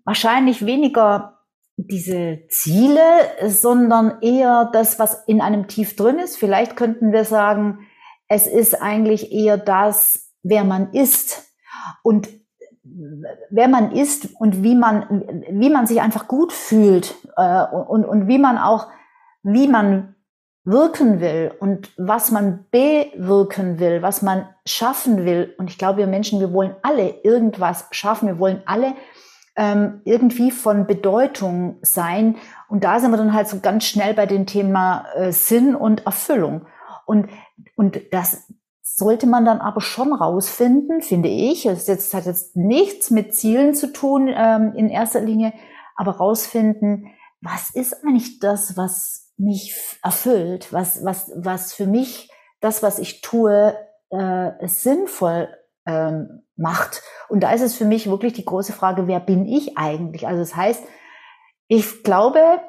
wahrscheinlich 0.04 0.64
weniger 0.64 1.38
diese 1.76 2.40
Ziele, 2.48 3.02
sondern 3.46 4.20
eher 4.20 4.70
das, 4.72 4.98
was 4.98 5.24
in 5.26 5.40
einem 5.40 5.68
tief 5.68 5.96
drin 5.96 6.18
ist. 6.18 6.36
Vielleicht 6.36 6.76
könnten 6.76 7.12
wir 7.12 7.24
sagen, 7.24 7.86
es 8.28 8.46
ist 8.46 8.80
eigentlich 8.80 9.32
eher 9.32 9.56
das, 9.56 10.32
wer 10.42 10.64
man 10.64 10.92
ist 10.92 11.52
und 12.02 12.28
wer 13.50 13.68
man 13.68 13.92
ist 13.92 14.34
und 14.38 14.62
wie 14.62 14.74
man, 14.74 15.44
wie 15.50 15.70
man 15.70 15.86
sich 15.86 16.00
einfach 16.00 16.26
gut 16.26 16.52
fühlt 16.52 17.14
äh, 17.36 17.64
und, 17.64 18.04
und 18.04 18.28
wie 18.28 18.38
man 18.38 18.58
auch, 18.58 18.88
wie 19.42 19.68
man 19.68 20.16
wirken 20.70 21.20
will 21.20 21.52
und 21.60 21.90
was 21.96 22.30
man 22.30 22.66
bewirken 22.70 23.78
will, 23.78 24.02
was 24.02 24.20
man 24.20 24.46
schaffen 24.66 25.24
will. 25.24 25.54
Und 25.56 25.70
ich 25.70 25.78
glaube, 25.78 25.98
wir 25.98 26.06
Menschen, 26.06 26.40
wir 26.40 26.52
wollen 26.52 26.76
alle 26.82 27.22
irgendwas 27.22 27.86
schaffen. 27.90 28.28
Wir 28.28 28.38
wollen 28.38 28.62
alle 28.66 28.94
ähm, 29.56 30.02
irgendwie 30.04 30.50
von 30.50 30.86
Bedeutung 30.86 31.78
sein. 31.80 32.36
Und 32.68 32.84
da 32.84 33.00
sind 33.00 33.10
wir 33.10 33.16
dann 33.16 33.32
halt 33.32 33.48
so 33.48 33.60
ganz 33.60 33.84
schnell 33.84 34.12
bei 34.12 34.26
dem 34.26 34.44
Thema 34.44 35.06
äh, 35.14 35.32
Sinn 35.32 35.74
und 35.74 36.04
Erfüllung. 36.04 36.66
Und, 37.06 37.28
und 37.74 38.00
das 38.12 38.44
sollte 38.82 39.26
man 39.26 39.46
dann 39.46 39.60
aber 39.60 39.80
schon 39.80 40.12
rausfinden, 40.12 41.00
finde 41.00 41.30
ich. 41.30 41.64
Es 41.64 41.86
jetzt, 41.86 42.12
hat 42.12 42.26
jetzt 42.26 42.56
nichts 42.56 43.10
mit 43.10 43.34
Zielen 43.34 43.74
zu 43.74 43.90
tun 43.90 44.28
ähm, 44.30 44.74
in 44.76 44.90
erster 44.90 45.20
Linie, 45.20 45.54
aber 45.96 46.16
rausfinden, 46.16 47.06
was 47.40 47.70
ist 47.70 48.04
eigentlich 48.04 48.38
das, 48.40 48.76
was 48.76 49.27
mich 49.38 49.74
erfüllt, 50.02 50.72
was, 50.72 51.04
was, 51.04 51.32
was 51.36 51.72
für 51.72 51.86
mich 51.86 52.30
das, 52.60 52.82
was 52.82 52.98
ich 52.98 53.20
tue, 53.20 53.76
äh, 54.10 54.66
sinnvoll 54.66 55.48
ähm, 55.86 56.42
macht. 56.56 57.02
Und 57.28 57.40
da 57.40 57.52
ist 57.52 57.62
es 57.62 57.76
für 57.76 57.84
mich 57.84 58.10
wirklich 58.10 58.32
die 58.32 58.44
große 58.44 58.72
Frage, 58.72 59.06
wer 59.06 59.20
bin 59.20 59.46
ich 59.46 59.78
eigentlich? 59.78 60.26
Also 60.26 60.40
das 60.40 60.56
heißt, 60.56 60.82
ich 61.68 62.02
glaube, 62.02 62.60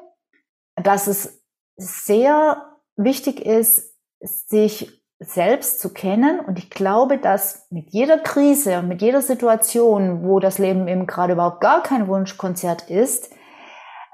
dass 0.76 1.06
es 1.06 1.42
sehr 1.76 2.64
wichtig 2.96 3.44
ist, 3.44 3.94
sich 4.20 5.00
selbst 5.18 5.80
zu 5.80 5.92
kennen. 5.92 6.40
Und 6.40 6.58
ich 6.58 6.70
glaube, 6.70 7.18
dass 7.18 7.66
mit 7.70 7.90
jeder 7.90 8.18
Krise 8.18 8.78
und 8.78 8.88
mit 8.88 9.02
jeder 9.02 9.20
Situation, 9.20 10.24
wo 10.24 10.40
das 10.40 10.58
Leben 10.58 10.88
eben 10.88 11.06
gerade 11.06 11.34
überhaupt 11.34 11.60
gar 11.60 11.82
kein 11.82 12.08
Wunschkonzert 12.08 12.88
ist, 12.90 13.30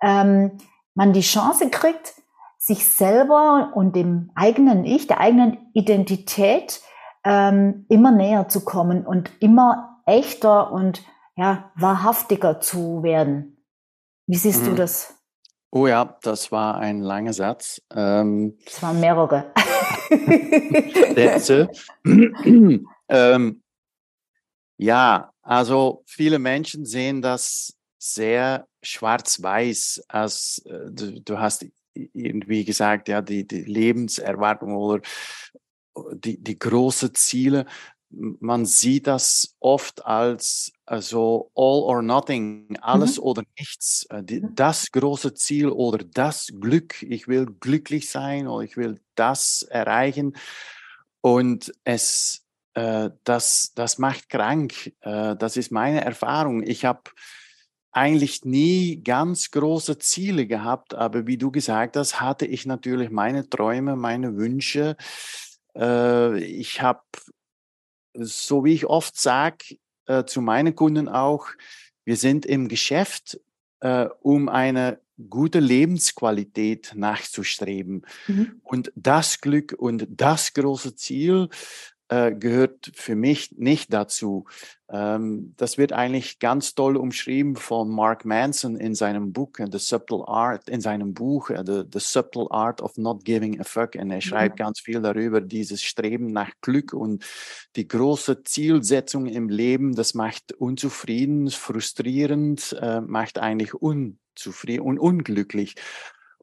ähm, 0.03 0.59
man 0.95 1.12
die 1.12 1.21
Chance 1.21 1.71
kriegt, 1.71 2.14
sich 2.67 2.89
selber 2.89 3.71
und 3.77 3.95
dem 3.95 4.33
eigenen 4.35 4.85
Ich, 4.85 5.07
der 5.07 5.21
eigenen 5.21 5.71
Identität 5.73 6.81
ähm, 7.25 7.87
immer 7.89 8.11
näher 8.11 8.49
zu 8.49 8.65
kommen 8.65 9.07
und 9.07 9.31
immer 9.39 10.01
echter 10.05 10.73
und 10.73 11.05
ja, 11.37 11.71
wahrhaftiger 11.77 12.61
zu 12.61 13.05
werden. 13.05 13.65
Wie 14.27 14.37
siehst 14.37 14.63
mhm. 14.63 14.71
du 14.71 14.75
das? 14.75 15.15
Oh 15.71 15.87
ja, 15.87 16.19
das 16.23 16.51
war 16.51 16.79
ein 16.79 17.03
langer 17.03 17.33
Satz. 17.33 17.81
Ähm, 17.95 18.59
es 18.67 18.83
waren 18.83 18.99
mehrere. 18.99 19.53
Sätze. 21.15 21.69
ähm, 23.09 23.63
ja, 24.77 25.31
also 25.43 26.03
viele 26.05 26.41
Menschen 26.41 26.85
sehen 26.85 27.23
das 27.23 27.77
sehr 27.99 28.67
schwarz-weiß, 28.83 30.05
als 30.09 30.63
äh, 30.67 30.91
du, 30.91 31.21
du, 31.21 31.39
hast 31.39 31.65
irgendwie 32.13 32.65
gesagt, 32.65 33.09
ja, 33.09 33.23
die, 33.23 33.47
die 33.47 33.63
Lebenserwartung 33.63 34.77
oder 34.77 35.03
die, 36.13 36.43
die 36.43 36.59
großen 36.59 37.15
Ziele 37.15 37.67
man 38.11 38.65
sieht 38.65 39.07
das 39.07 39.57
oft 39.61 40.05
als 40.05 40.73
also 40.85 41.51
all 41.55 41.83
or 41.83 42.03
nothing, 42.03 42.77
alles 42.81 43.19
mhm. 43.19 43.23
oder 43.25 43.43
nichts. 43.59 44.07
Äh, 44.11 44.23
das 44.55 44.91
große 44.93 45.35
Ziel 45.35 45.69
oder 45.69 46.05
das 46.05 46.53
Glück. 46.61 47.03
Ich 47.03 47.29
will 47.29 47.47
glücklich 47.47 48.09
sein 48.09 48.47
oder 48.47 48.65
ich 48.65 48.77
will 48.77 49.01
das 49.15 49.63
erreichen. 49.63 50.37
Und 51.21 51.73
es, 51.85 52.47
äh, 52.75 53.11
das, 53.25 53.73
das 53.75 53.99
macht 53.99 54.29
krank. 54.29 54.95
Äh, 55.01 55.37
das 55.37 55.57
ist 55.57 55.73
meine 55.73 56.05
Erfahrung. 56.05 56.63
Ich 56.63 56.85
habe 56.85 57.03
eigentlich 57.97 58.45
nie 58.45 59.03
ganz 59.03 59.51
große 59.51 59.99
Ziele 59.99 60.47
gehabt, 60.47 60.95
aber 60.95 61.27
wie 61.27 61.39
du 61.39 61.51
gesagt 61.51 61.97
hast, 61.97 62.21
hatte 62.21 62.45
ich 62.45 62.67
natürlich 62.67 63.11
meine 63.11 63.49
Träume, 63.49 63.97
meine 63.97 64.37
Wünsche. 64.37 64.97
Äh, 65.75 66.39
ich 66.45 66.83
habe 66.83 67.03
so 68.19 68.65
wie 68.65 68.75
ich 68.75 68.87
oft 68.87 69.19
sage 69.19 69.79
äh, 70.07 70.25
zu 70.25 70.41
meinen 70.41 70.75
Kunden 70.75 71.09
auch, 71.09 71.49
wir 72.05 72.17
sind 72.17 72.47
im 72.47 72.69
Geschäft, 72.69 73.41
äh, 73.81 74.07
um 74.21 74.49
eine 74.49 75.01
gute 75.31 75.61
Lebensqualität 75.61 76.93
nachzustreben. 76.95 78.07
Mhm. 78.27 78.61
Und 78.63 78.93
das 78.95 79.41
Glück 79.41 79.75
und 79.77 80.07
das 80.11 80.53
große 80.53 80.95
Ziel 80.95 81.49
äh, 82.09 82.33
gehört 82.33 82.92
für 82.95 83.16
mich 83.16 83.53
nicht 83.59 83.92
dazu. 83.92 84.47
Ähm, 84.88 85.55
das 85.57 85.79
wird 85.79 85.92
eigentlich 85.92 86.38
ganz 86.38 86.75
toll 86.75 86.97
umschrieben 86.97 87.57
von 87.57 87.88
Mark 87.88 88.25
Manson 88.25 88.77
in 88.77 88.95
seinem 88.95 89.33
Buch, 89.33 89.59
äh, 89.59 89.66
The 89.71 89.79
Subtle 89.79 90.29
Art, 90.29 90.69
in 90.69 90.81
seinem 90.81 91.14
Buch, 91.14 91.51
uh, 91.51 91.62
The, 91.66 91.83
The 91.92 91.99
Subtle 91.99 92.47
Art 92.51 92.81
of 92.81 92.97
Not 92.97 93.25
Giving 93.25 93.61
a 93.61 93.64
Fuck. 93.64 93.97
Und 93.97 94.11
er 94.11 94.21
schreibt 94.21 94.61
ja. 94.61 94.66
ganz 94.66 94.81
viel 94.81 95.01
darüber, 95.01 95.40
dieses 95.40 95.83
Streben 95.83 96.29
nach 96.29 96.53
Glück 96.61 96.92
und 96.92 97.25
die 97.75 97.88
große 97.88 98.45
Zielsetzung 98.45 99.27
im 99.27 99.49
Leben, 99.49 99.97
das 99.97 100.14
macht 100.14 100.53
unzufrieden, 100.53 101.51
frustrierend, 101.51 102.77
äh, 102.81 103.01
macht 103.01 103.38
eigentlich 103.38 103.75
unzufrieden 103.75 104.83
und 104.83 104.99
unglücklich. 105.01 105.75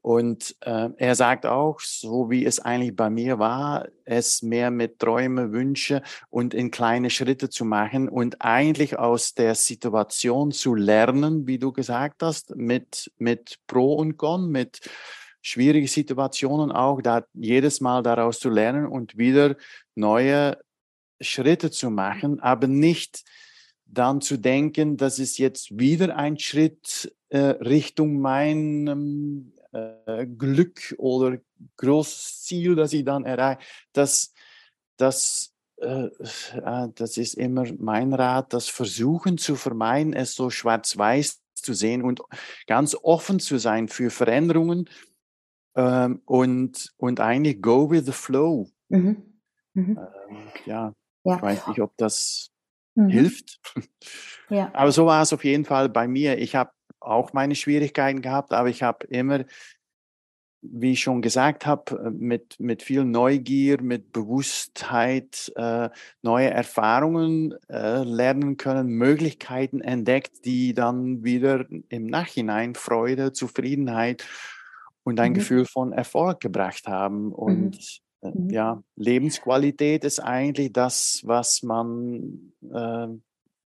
Und 0.03 0.57
äh, 0.59 0.89
er 0.97 1.15
sagt 1.15 1.45
auch, 1.45 1.79
so 1.79 2.29
wie 2.29 2.45
es 2.45 2.59
eigentlich 2.59 2.93
bei 2.93 3.09
mir 3.09 3.39
war, 3.39 3.87
es 4.03 4.41
mehr 4.41 4.69
mit 4.69 4.99
Träume, 4.99 5.53
Wünsche 5.53 6.01
und 6.29 6.53
in 6.53 6.71
kleine 6.71 7.09
Schritte 7.09 7.49
zu 7.49 7.63
machen 7.63 8.09
und 8.09 8.41
eigentlich 8.41 8.99
aus 8.99 9.33
der 9.33 9.55
Situation 9.55 10.51
zu 10.51 10.75
lernen, 10.75 11.47
wie 11.47 11.57
du 11.57 11.71
gesagt 11.71 12.21
hast, 12.21 12.53
mit, 12.57 13.13
mit 13.17 13.59
Pro 13.65 13.93
und 13.93 14.17
Con, 14.17 14.51
mit 14.51 14.81
schwierigen 15.41 15.87
Situationen 15.87 16.73
auch, 16.73 17.01
da 17.01 17.23
jedes 17.33 17.79
Mal 17.79 18.03
daraus 18.03 18.39
zu 18.39 18.49
lernen 18.49 18.87
und 18.87 19.17
wieder 19.17 19.55
neue 19.95 20.57
Schritte 21.21 21.71
zu 21.71 21.89
machen, 21.89 22.41
aber 22.41 22.67
nicht 22.67 23.23
dann 23.85 24.19
zu 24.19 24.35
denken, 24.35 24.97
das 24.97 25.17
ist 25.17 25.37
jetzt 25.37 25.79
wieder 25.79 26.17
ein 26.17 26.37
Schritt 26.37 27.15
äh, 27.29 27.37
Richtung 27.37 28.19
meinem 28.19 29.53
äh, 29.73 30.25
Glück 30.25 30.95
oder 30.97 31.37
großes 31.77 32.43
Ziel, 32.43 32.75
das 32.75 32.93
ich 32.93 33.03
dann 33.03 33.25
erreiche, 33.25 33.59
das, 33.91 34.33
das, 34.97 35.53
äh, 35.77 36.09
das 36.95 37.17
ist 37.17 37.33
immer 37.33 37.65
mein 37.77 38.13
Rat, 38.13 38.53
das 38.53 38.69
Versuchen 38.69 39.37
zu 39.37 39.55
vermeiden, 39.55 40.13
es 40.13 40.35
so 40.35 40.49
schwarz-weiß 40.49 41.41
zu 41.55 41.73
sehen 41.73 42.01
und 42.01 42.21
ganz 42.67 42.95
offen 43.01 43.39
zu 43.39 43.57
sein 43.57 43.87
für 43.87 44.09
Veränderungen 44.09 44.89
ähm, 45.75 46.21
und, 46.25 46.93
und 46.97 47.19
eigentlich 47.19 47.61
go 47.61 47.89
with 47.89 48.05
the 48.05 48.11
flow. 48.11 48.69
Mhm. 48.89 49.39
Mhm. 49.73 49.97
Ähm, 49.97 50.37
ja, 50.65 50.93
ja, 51.23 51.35
ich 51.35 51.41
weiß 51.41 51.67
nicht, 51.67 51.81
ob 51.81 51.95
das 51.97 52.51
mhm. 52.95 53.09
hilft. 53.09 53.59
Ja. 54.49 54.69
Aber 54.73 54.91
so 54.91 55.05
war 55.05 55.23
es 55.23 55.33
auf 55.33 55.43
jeden 55.43 55.65
Fall 55.65 55.89
bei 55.89 56.07
mir. 56.07 56.37
Ich 56.37 56.55
habe 56.55 56.71
auch 57.03 57.33
meine 57.33 57.55
Schwierigkeiten 57.55 58.21
gehabt, 58.21 58.53
aber 58.53 58.69
ich 58.69 58.83
habe 58.83 59.05
immer, 59.07 59.45
wie 60.61 60.93
ich 60.93 61.01
schon 61.01 61.21
gesagt 61.21 61.65
habe, 61.65 61.95
äh, 62.05 62.09
mit, 62.09 62.59
mit 62.59 62.83
viel 62.83 63.03
Neugier, 63.03 63.81
mit 63.81 64.11
Bewusstheit 64.13 65.51
äh, 65.55 65.89
neue 66.21 66.49
Erfahrungen 66.49 67.53
äh, 67.69 68.03
lernen 68.03 68.57
können, 68.57 68.87
Möglichkeiten 68.87 69.81
entdeckt, 69.81 70.45
die 70.45 70.73
dann 70.73 71.23
wieder 71.23 71.65
im 71.89 72.05
Nachhinein 72.05 72.75
Freude, 72.75 73.33
Zufriedenheit 73.33 74.25
und 75.03 75.19
ein 75.19 75.31
mhm. 75.31 75.35
Gefühl 75.35 75.65
von 75.65 75.91
Erfolg 75.91 76.39
gebracht 76.39 76.87
haben. 76.87 77.25
Mhm. 77.25 77.33
Und 77.33 78.01
äh, 78.21 78.29
mhm. 78.29 78.49
ja, 78.49 78.83
Lebensqualität 78.95 80.05
ist 80.05 80.19
eigentlich 80.19 80.71
das, 80.71 81.21
was 81.25 81.61
man 81.61 82.53
äh, 82.73 83.07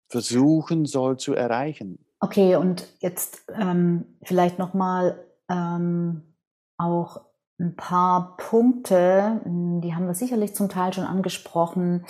versuchen 0.09 0.85
soll 0.85 1.17
zu 1.17 1.33
erreichen. 1.33 1.99
Okay, 2.23 2.55
und 2.55 2.87
jetzt 2.99 3.45
ähm, 3.59 4.05
vielleicht 4.21 4.59
nochmal 4.59 5.25
ähm, 5.49 6.35
auch 6.77 7.21
ein 7.59 7.75
paar 7.75 8.37
Punkte, 8.37 9.41
hm, 9.43 9.81
die 9.81 9.95
haben 9.95 10.05
wir 10.05 10.13
sicherlich 10.13 10.53
zum 10.55 10.69
Teil 10.69 10.93
schon 10.93 11.03
angesprochen. 11.03 12.05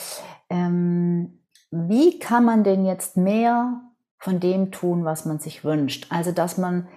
Ähm, 0.50 1.40
wie 1.72 2.20
kann 2.20 2.44
man 2.44 2.66
denn 2.66 2.86
jetzt 2.86 3.16
mehr 3.16 3.82
von 4.18 4.42
dem 4.42 4.74
tun, 4.74 5.06
was 5.06 5.26
man 5.26 5.40
sich 5.40 5.64
wünscht? 5.64 6.08
Also, 6.10 6.34
dass 6.34 6.58
man, 6.58 6.90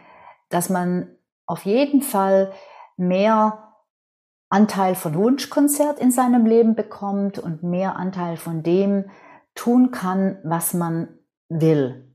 dass 0.49 0.69
man 0.69 1.09
auf 1.47 1.65
jeden 1.65 2.03
Fall 2.03 2.53
mehr 2.97 3.77
Anteil 4.49 4.97
von 4.97 5.15
Wunschkonzert 5.15 6.01
in 6.01 6.11
seinem 6.11 6.47
Leben 6.47 6.75
bekommt 6.75 7.39
und 7.39 7.63
mehr 7.63 7.95
Anteil 7.95 8.37
von 8.37 8.65
dem 8.65 9.09
tun 9.55 9.93
kann, 9.93 10.39
was 10.43 10.75
man 10.75 11.09
will. 11.49 12.14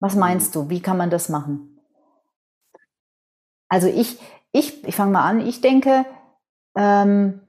Was 0.00 0.14
mhm. 0.14 0.20
meinst 0.20 0.54
du? 0.54 0.68
Wie 0.68 0.80
kann 0.80 0.96
man 0.96 1.10
das 1.10 1.28
machen? 1.28 1.78
Also 3.68 3.88
ich, 3.88 4.20
ich, 4.52 4.84
ich 4.84 4.94
fange 4.94 5.12
mal 5.12 5.28
an. 5.28 5.46
Ich 5.46 5.60
denke, 5.60 6.06
ähm, 6.76 7.40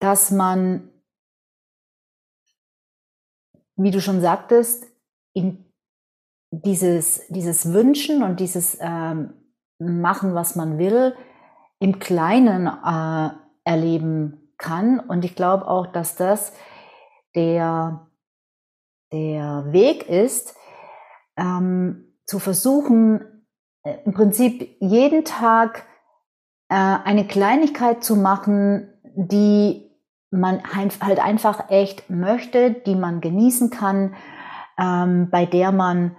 dass 0.00 0.30
man, 0.30 0.88
wie 3.76 3.90
du 3.90 4.00
schon 4.00 4.20
sagtest, 4.20 4.86
dieses, 6.50 7.26
dieses 7.28 7.72
Wünschen 7.72 8.22
und 8.22 8.40
dieses 8.40 8.78
ähm, 8.80 9.34
Machen, 9.78 10.34
was 10.34 10.56
man 10.56 10.78
will, 10.78 11.16
im 11.78 11.98
Kleinen 11.98 12.66
äh, 12.66 13.30
erleben 13.64 14.52
kann. 14.58 15.00
Und 15.00 15.24
ich 15.24 15.34
glaube 15.34 15.66
auch, 15.66 15.86
dass 15.86 16.16
das 16.16 16.52
der, 17.34 18.06
der 19.12 19.72
Weg 19.72 20.08
ist, 20.08 20.54
ähm, 21.40 22.14
zu 22.26 22.38
versuchen, 22.38 23.44
äh, 23.82 23.96
im 24.04 24.12
Prinzip 24.12 24.76
jeden 24.80 25.24
Tag 25.24 25.84
äh, 26.68 26.74
eine 26.74 27.26
Kleinigkeit 27.26 28.04
zu 28.04 28.14
machen, 28.14 28.92
die 29.16 29.90
man 30.30 30.62
halt 30.62 31.18
einfach 31.18 31.70
echt 31.70 32.08
möchte, 32.08 32.70
die 32.70 32.94
man 32.94 33.20
genießen 33.20 33.70
kann, 33.70 34.14
ähm, 34.78 35.28
bei 35.30 35.46
der 35.46 35.72
man 35.72 36.16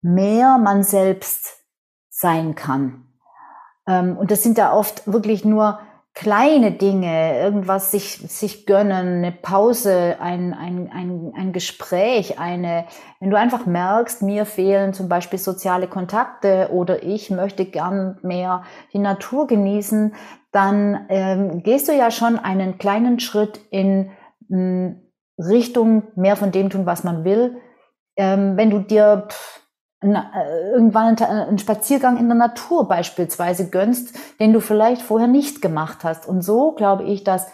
mehr 0.00 0.58
man 0.58 0.82
selbst 0.82 1.64
sein 2.08 2.54
kann. 2.54 3.06
Ähm, 3.86 4.16
und 4.16 4.30
das 4.30 4.42
sind 4.42 4.58
da 4.58 4.72
oft 4.72 5.10
wirklich 5.10 5.44
nur 5.44 5.78
kleine 6.14 6.72
Dinge, 6.72 7.38
irgendwas 7.38 7.90
sich, 7.90 8.18
sich 8.18 8.66
gönnen, 8.66 9.24
eine 9.24 9.32
Pause, 9.32 10.16
ein, 10.20 10.52
ein, 10.52 10.90
ein, 10.92 11.32
ein 11.34 11.52
Gespräch, 11.52 12.38
eine, 12.38 12.84
wenn 13.18 13.30
du 13.30 13.38
einfach 13.38 13.64
merkst, 13.64 14.22
mir 14.22 14.44
fehlen 14.44 14.92
zum 14.92 15.08
Beispiel 15.08 15.38
soziale 15.38 15.88
Kontakte 15.88 16.68
oder 16.70 17.02
ich 17.02 17.30
möchte 17.30 17.64
gern 17.64 18.18
mehr 18.22 18.62
die 18.92 18.98
Natur 18.98 19.46
genießen, 19.46 20.14
dann 20.50 21.06
ähm, 21.08 21.62
gehst 21.62 21.88
du 21.88 21.92
ja 21.92 22.10
schon 22.10 22.38
einen 22.38 22.76
kleinen 22.76 23.18
Schritt 23.18 23.60
in 23.70 24.10
m, 24.50 25.00
Richtung 25.38 26.04
mehr 26.14 26.36
von 26.36 26.52
dem 26.52 26.68
tun, 26.68 26.84
was 26.84 27.04
man 27.04 27.24
will. 27.24 27.56
Ähm, 28.16 28.58
wenn 28.58 28.68
du 28.68 28.80
dir 28.80 29.28
pff, 29.30 29.61
irgendwann 30.02 31.16
einen 31.16 31.58
Spaziergang 31.58 32.18
in 32.18 32.28
der 32.28 32.36
Natur 32.36 32.88
beispielsweise 32.88 33.70
gönnst, 33.70 34.18
den 34.40 34.52
du 34.52 34.60
vielleicht 34.60 35.02
vorher 35.02 35.28
nicht 35.28 35.62
gemacht 35.62 36.04
hast. 36.04 36.26
Und 36.26 36.42
so 36.42 36.72
glaube 36.72 37.04
ich, 37.04 37.24
dass 37.24 37.46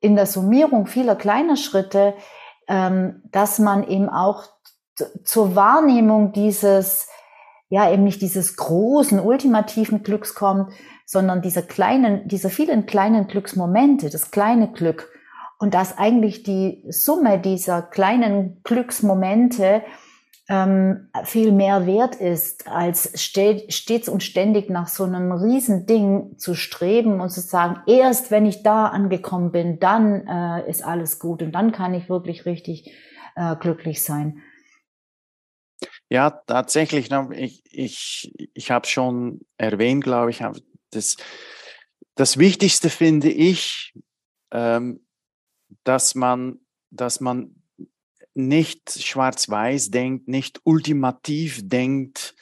in 0.00 0.16
der 0.16 0.26
Summierung 0.26 0.86
vieler 0.86 1.14
kleiner 1.14 1.56
Schritte, 1.56 2.14
ähm, 2.68 3.22
dass 3.30 3.58
man 3.58 3.86
eben 3.86 4.08
auch 4.08 4.44
zur 5.24 5.54
Wahrnehmung 5.54 6.32
dieses, 6.32 7.08
ja, 7.68 7.90
eben 7.90 8.04
nicht 8.04 8.22
dieses 8.22 8.56
großen, 8.56 9.20
ultimativen 9.20 10.02
Glücks 10.02 10.34
kommt, 10.34 10.72
sondern 11.06 11.42
dieser 11.42 11.62
kleinen, 11.62 12.28
dieser 12.28 12.50
vielen 12.50 12.86
kleinen 12.86 13.26
Glücksmomente, 13.26 14.10
das 14.10 14.30
kleine 14.30 14.72
Glück. 14.72 15.10
Und 15.58 15.74
dass 15.74 15.98
eigentlich 15.98 16.42
die 16.42 16.84
Summe 16.88 17.38
dieser 17.38 17.82
kleinen 17.82 18.62
Glücksmomente 18.62 19.82
viel 21.24 21.52
mehr 21.52 21.86
wert 21.86 22.16
ist, 22.16 22.66
als 22.66 23.12
stets 23.22 24.08
und 24.08 24.22
ständig 24.22 24.68
nach 24.68 24.88
so 24.88 25.04
einem 25.04 25.30
Riesending 25.30 26.38
zu 26.38 26.54
streben 26.54 27.20
und 27.20 27.30
zu 27.30 27.40
sagen, 27.40 27.82
erst 27.86 28.32
wenn 28.32 28.46
ich 28.46 28.64
da 28.64 28.86
angekommen 28.86 29.52
bin, 29.52 29.78
dann 29.78 30.26
äh, 30.26 30.68
ist 30.68 30.82
alles 30.82 31.20
gut 31.20 31.42
und 31.42 31.52
dann 31.52 31.70
kann 31.70 31.94
ich 31.94 32.08
wirklich 32.08 32.46
richtig 32.46 32.92
äh, 33.36 33.54
glücklich 33.56 34.02
sein. 34.02 34.42
Ja, 36.08 36.30
tatsächlich. 36.30 37.10
Ich, 37.32 37.62
ich, 37.70 38.32
ich 38.52 38.70
habe 38.72 38.88
schon 38.88 39.42
erwähnt, 39.56 40.02
glaube 40.02 40.30
ich, 40.30 40.42
das, 40.90 41.16
das 42.16 42.38
Wichtigste 42.38 42.90
finde 42.90 43.30
ich, 43.30 43.94
ähm, 44.50 45.06
dass 45.84 46.16
man, 46.16 46.58
dass 46.90 47.20
man 47.20 47.59
nicht 48.34 48.90
schwarz-weiß 48.90 49.90
denkt, 49.90 50.28
nicht 50.28 50.60
ultimativ 50.64 51.60
denkt, 51.64 52.34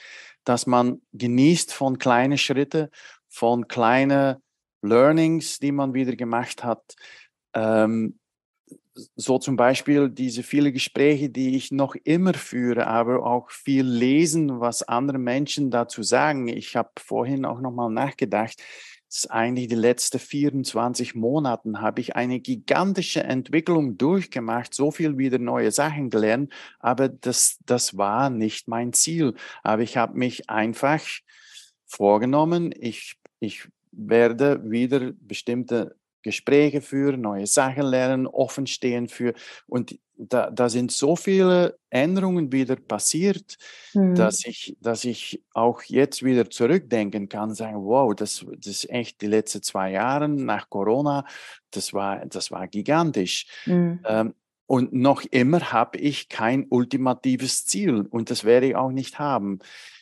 dass 0.44 0.66
man 0.66 1.03
genießt 1.12 1.72
von 1.72 1.98
kleinen 1.98 2.38
Schritten, 2.38 2.88
von 3.29 3.68
kleinen 3.68 4.37
Learnings, 4.83 5.59
die 5.59 5.72
man 5.72 5.94
wieder 5.94 6.16
gemacht 6.16 6.64
hat. 6.64 6.94
Ähm, 7.55 8.18
so 9.14 9.38
zum 9.38 9.57
Beispiel 9.57 10.09
diese 10.11 10.42
viele 10.42 10.72
Gespräche, 10.72 11.31
die 11.31 11.57
ich 11.57 11.70
noch 11.70 11.94
immer 11.94 12.35
führe, 12.35 12.87
aber 12.87 13.24
auch 13.24 13.51
viel 13.51 13.85
lesen, 13.85 14.61
was 14.61 14.83
andere 14.83 15.18
Menschen 15.18 15.70
dazu 15.70 16.03
sagen. 16.03 16.48
Ich 16.48 16.74
habe 16.74 16.90
vorhin 16.98 17.44
auch 17.44 17.61
noch 17.61 17.70
mal 17.70 17.90
nachgedacht 17.90 18.61
eigentlich 19.31 19.68
die 19.68 19.75
letzten 19.75 20.18
24 20.18 21.14
Monaten 21.14 21.81
habe 21.81 22.01
ich 22.01 22.14
eine 22.14 22.40
gigantische 22.40 23.25
Entwicklung 23.25 23.97
durchgemacht, 23.97 24.75
so 24.75 24.90
viel 24.90 25.16
wieder 25.16 25.38
neue 25.38 25.73
Sachen 25.73 26.11
gelernt, 26.11 26.53
aber 26.79 27.09
das, 27.09 27.59
das 27.64 27.97
war 27.97 28.31
nicht 28.31 28.68
mein 28.68 28.92
Ziel. 28.92 29.35
Aber 29.62 29.83
ich 29.83 29.97
habe 29.97 30.18
mich 30.18 30.51
einfach 30.51 31.01
vorgenommen, 31.87 32.73
ich, 32.79 33.18
ich 33.40 33.68
werde 33.92 34.71
wieder 34.71 35.12
bestimmte 35.21 35.97
Gespräche 36.22 36.81
führen, 36.81 37.20
neue 37.20 37.46
Sachen 37.46 37.85
lernen, 37.85 38.26
offen 38.26 38.66
stehen 38.66 39.09
für. 39.09 39.35
Und 39.66 39.98
da, 40.18 40.50
da 40.50 40.68
sind 40.68 40.90
so 40.90 41.14
viele 41.14 41.78
Änderungen 41.90 42.50
wieder 42.52 42.76
passiert, 42.76 43.57
mhm. 43.94 44.14
dass, 44.14 44.44
ich, 44.44 44.76
dass 44.81 45.04
ich 45.04 45.42
auch 45.54 45.83
jetzt 45.83 46.24
wieder 46.24 46.50
zurückdenken 46.50 47.28
kann, 47.28 47.54
sagen, 47.54 47.85
wow, 47.85 48.14
das, 48.14 48.44
das 48.57 48.66
ist 48.66 48.90
echt 48.90 49.20
die 49.22 49.28
letzten 49.28 49.62
zwei 49.62 49.92
Jahre 49.92 50.28
nach 50.28 50.68
Corona, 50.68 51.24
das 51.70 51.94
war, 51.94 52.26
das 52.26 52.50
war 52.50 52.66
gigantisch. 52.66 53.46
Mhm. 53.66 54.00
Ähm, 54.04 54.35
und 54.66 54.92
noch 54.92 55.22
immer 55.31 55.72
habe 55.72 55.96
ich 55.98 56.28
kein 56.28 56.66
ultimatives 56.68 57.64
Ziel 57.64 58.02
und 58.11 58.31
das 58.31 58.44
werde 58.44 58.66
ich 58.66 58.76
auch 58.76 58.90
nicht 58.90 59.18
haben 59.18 59.61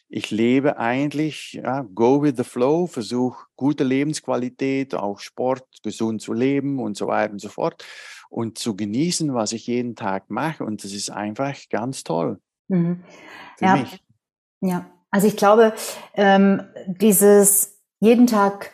ich 0.08 0.30
lebe 0.30 0.78
eigentlich, 0.78 1.54
ja, 1.54 1.82
go 1.82 2.22
with 2.22 2.34
the 2.36 2.44
flow, 2.44 2.86
versuche 2.86 3.46
gute 3.56 3.84
Lebensqualität, 3.84 4.94
auch 4.94 5.18
Sport, 5.18 5.64
gesund 5.82 6.22
zu 6.22 6.32
leben 6.32 6.78
und 6.78 6.96
so 6.96 7.08
weiter 7.08 7.32
und 7.32 7.40
so 7.40 7.48
fort 7.48 7.84
und 8.28 8.58
zu 8.58 8.76
genießen, 8.76 9.34
was 9.34 9.52
ich 9.52 9.66
jeden 9.66 9.96
Tag 9.96 10.30
mache. 10.30 10.64
Und 10.64 10.84
das 10.84 10.92
ist 10.92 11.10
einfach 11.10 11.54
ganz 11.70 12.04
toll. 12.04 12.40
Mhm. 12.68 13.02
ja. 13.60 13.76
Mich. 13.76 14.02
Ja, 14.60 14.86
also 15.10 15.26
ich 15.26 15.36
glaube, 15.36 15.74
ähm, 16.14 16.62
dieses 16.86 17.82
jeden 18.00 18.26
Tag 18.26 18.72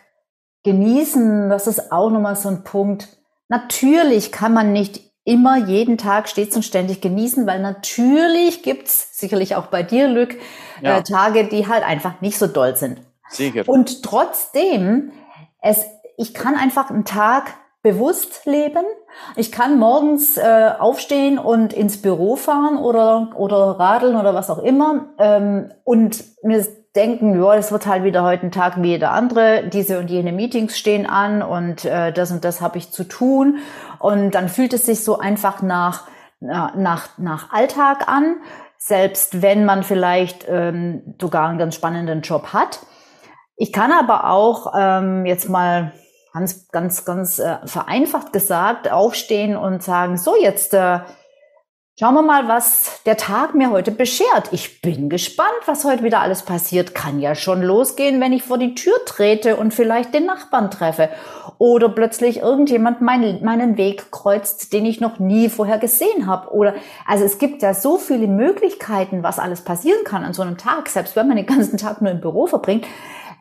genießen, 0.64 1.48
das 1.48 1.66
ist 1.66 1.92
auch 1.92 2.10
nochmal 2.10 2.36
so 2.36 2.48
ein 2.48 2.64
Punkt. 2.64 3.08
Natürlich 3.48 4.32
kann 4.32 4.54
man 4.54 4.72
nicht 4.72 5.11
immer 5.24 5.56
jeden 5.56 5.98
Tag 5.98 6.28
stets 6.28 6.56
und 6.56 6.62
ständig 6.62 7.00
genießen, 7.00 7.46
weil 7.46 7.60
natürlich 7.60 8.62
gibt's 8.62 9.18
sicherlich 9.18 9.54
auch 9.54 9.66
bei 9.66 9.82
dir, 9.82 10.08
Lück, 10.08 10.36
ja. 10.80 10.98
äh, 10.98 11.02
Tage, 11.02 11.44
die 11.44 11.68
halt 11.68 11.84
einfach 11.84 12.20
nicht 12.20 12.38
so 12.38 12.46
doll 12.46 12.76
sind. 12.76 13.00
Sicher. 13.28 13.62
Und 13.66 14.02
trotzdem, 14.02 15.12
es, 15.60 15.86
ich 16.16 16.34
kann 16.34 16.56
einfach 16.56 16.90
einen 16.90 17.04
Tag 17.04 17.54
bewusst 17.82 18.46
leben. 18.46 18.84
Ich 19.36 19.50
kann 19.50 19.78
morgens 19.78 20.36
äh, 20.36 20.72
aufstehen 20.78 21.38
und 21.38 21.72
ins 21.72 22.00
Büro 22.00 22.36
fahren 22.36 22.78
oder, 22.78 23.32
oder 23.36 23.78
radeln 23.78 24.16
oder 24.16 24.34
was 24.34 24.50
auch 24.50 24.62
immer 24.62 25.10
ähm, 25.18 25.72
und 25.84 26.24
mir 26.44 26.64
denken, 26.94 27.42
ja, 27.42 27.54
es 27.54 27.72
wird 27.72 27.86
halt 27.86 28.04
wieder 28.04 28.22
heute 28.22 28.46
ein 28.46 28.52
Tag 28.52 28.82
wie 28.82 28.88
jeder 28.88 29.12
andere. 29.12 29.68
Diese 29.68 29.98
und 29.98 30.10
jene 30.10 30.32
Meetings 30.32 30.78
stehen 30.78 31.06
an 31.06 31.42
und 31.42 31.84
äh, 31.84 32.12
das 32.12 32.30
und 32.30 32.44
das 32.44 32.60
habe 32.60 32.78
ich 32.78 32.90
zu 32.90 33.04
tun. 33.04 33.58
Und 33.98 34.32
dann 34.32 34.48
fühlt 34.48 34.72
es 34.72 34.86
sich 34.86 35.04
so 35.04 35.18
einfach 35.18 35.62
nach, 35.62 36.06
nach, 36.40 37.18
nach 37.18 37.52
Alltag 37.52 38.08
an, 38.08 38.36
selbst 38.76 39.42
wenn 39.42 39.64
man 39.64 39.84
vielleicht 39.84 40.46
ähm, 40.48 41.14
sogar 41.20 41.48
einen 41.48 41.58
ganz 41.58 41.74
spannenden 41.74 42.22
Job 42.22 42.52
hat. 42.52 42.80
Ich 43.56 43.72
kann 43.72 43.92
aber 43.92 44.28
auch 44.30 44.72
ähm, 44.76 45.24
jetzt 45.24 45.48
mal 45.48 45.92
ganz, 46.32 46.68
ganz, 46.68 47.04
ganz 47.04 47.38
äh, 47.38 47.58
vereinfacht 47.64 48.32
gesagt 48.32 48.90
aufstehen 48.90 49.56
und 49.56 49.82
sagen, 49.82 50.16
so 50.16 50.34
jetzt 50.36 50.74
äh, 50.74 51.00
Schauen 52.00 52.14
wir 52.14 52.22
mal, 52.22 52.48
was 52.48 53.02
der 53.04 53.18
Tag 53.18 53.54
mir 53.54 53.70
heute 53.70 53.90
beschert. 53.90 54.50
Ich 54.50 54.80
bin 54.80 55.10
gespannt, 55.10 55.50
was 55.66 55.84
heute 55.84 56.02
wieder 56.02 56.22
alles 56.22 56.40
passiert. 56.40 56.94
Kann 56.94 57.20
ja 57.20 57.34
schon 57.34 57.60
losgehen, 57.60 58.18
wenn 58.18 58.32
ich 58.32 58.44
vor 58.44 58.56
die 58.56 58.74
Tür 58.74 58.94
trete 59.04 59.56
und 59.56 59.74
vielleicht 59.74 60.14
den 60.14 60.24
Nachbarn 60.24 60.70
treffe. 60.70 61.10
Oder 61.58 61.90
plötzlich 61.90 62.38
irgendjemand 62.38 63.02
meinen, 63.02 63.44
meinen 63.44 63.76
Weg 63.76 64.10
kreuzt, 64.10 64.72
den 64.72 64.86
ich 64.86 65.02
noch 65.02 65.18
nie 65.18 65.50
vorher 65.50 65.76
gesehen 65.76 66.26
habe. 66.26 66.50
Oder, 66.54 66.74
also 67.06 67.26
es 67.26 67.36
gibt 67.36 67.60
ja 67.60 67.74
so 67.74 67.98
viele 67.98 68.26
Möglichkeiten, 68.26 69.22
was 69.22 69.38
alles 69.38 69.60
passieren 69.60 70.02
kann 70.04 70.24
an 70.24 70.32
so 70.32 70.40
einem 70.40 70.56
Tag, 70.56 70.88
selbst 70.88 71.14
wenn 71.14 71.28
man 71.28 71.36
den 71.36 71.44
ganzen 71.46 71.76
Tag 71.76 72.00
nur 72.00 72.10
im 72.10 72.22
Büro 72.22 72.46
verbringt. 72.46 72.86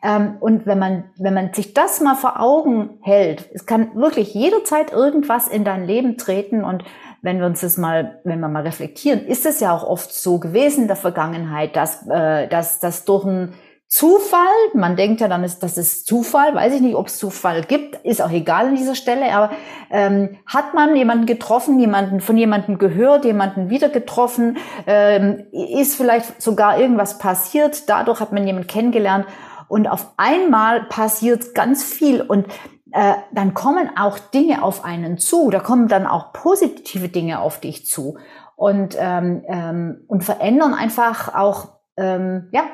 Ähm, 0.02 0.36
und 0.40 0.66
wenn 0.66 0.78
man, 0.78 1.04
wenn 1.16 1.34
man 1.34 1.52
sich 1.52 1.74
das 1.74 2.00
mal 2.00 2.16
vor 2.16 2.40
Augen 2.40 2.98
hält, 3.02 3.48
es 3.54 3.66
kann 3.66 3.94
wirklich 3.94 4.34
jederzeit 4.34 4.92
irgendwas 4.92 5.48
in 5.48 5.64
dein 5.64 5.84
Leben 5.84 6.18
treten. 6.18 6.64
Und 6.64 6.84
wenn 7.22 7.38
wir 7.38 7.46
uns 7.46 7.60
das 7.60 7.78
mal, 7.78 8.20
wenn 8.24 8.40
wir 8.40 8.48
mal 8.48 8.62
reflektieren, 8.62 9.24
ist 9.24 9.46
es 9.46 9.60
ja 9.60 9.72
auch 9.72 9.84
oft 9.84 10.12
so 10.12 10.38
gewesen 10.38 10.82
in 10.82 10.88
der 10.88 10.96
Vergangenheit, 10.96 11.76
dass, 11.76 12.06
äh, 12.08 12.48
dass, 12.48 12.80
dass 12.80 13.04
durch 13.04 13.24
einen 13.24 13.54
Zufall, 13.86 14.48
man 14.72 14.96
denkt 14.96 15.20
ja 15.20 15.28
dann, 15.28 15.44
ist, 15.44 15.62
das 15.62 15.76
ist 15.76 16.06
Zufall, 16.06 16.54
weiß 16.54 16.72
ich 16.72 16.80
nicht, 16.80 16.94
ob 16.94 17.08
es 17.08 17.18
Zufall 17.18 17.60
gibt, 17.62 17.96
ist 18.06 18.22
auch 18.22 18.30
egal 18.30 18.68
an 18.68 18.74
dieser 18.74 18.94
Stelle, 18.94 19.30
aber 19.34 19.50
ähm, 19.90 20.38
hat 20.46 20.72
man 20.72 20.96
jemanden 20.96 21.26
getroffen, 21.26 21.78
jemanden 21.78 22.20
von 22.20 22.38
jemandem 22.38 22.78
gehört, 22.78 23.26
jemanden 23.26 23.68
wieder 23.68 23.90
getroffen, 23.90 24.56
ähm, 24.86 25.44
ist 25.52 25.94
vielleicht 25.94 26.40
sogar 26.40 26.80
irgendwas 26.80 27.18
passiert, 27.18 27.90
dadurch 27.90 28.20
hat 28.20 28.32
man 28.32 28.46
jemanden 28.46 28.66
kennengelernt 28.66 29.26
und 29.72 29.88
auf 29.88 30.12
einmal 30.18 30.84
passiert 30.84 31.54
ganz 31.54 31.82
viel. 31.82 32.20
Und 32.20 32.46
äh, 32.92 33.14
dann 33.32 33.54
kommen 33.54 33.88
auch 33.96 34.18
Dinge 34.18 34.62
auf 34.62 34.84
einen 34.84 35.16
zu, 35.16 35.48
da 35.48 35.60
kommen 35.60 35.88
dann 35.88 36.06
auch 36.06 36.34
positive 36.34 37.08
Dinge 37.08 37.40
auf 37.40 37.58
dich 37.58 37.86
zu. 37.86 38.18
Und, 38.54 38.98
ähm, 39.00 39.42
ähm, 39.48 40.04
und 40.08 40.24
verändern 40.24 40.74
einfach 40.74 41.34
auch, 41.34 41.78
ähm, 41.96 42.50
ja, 42.52 42.64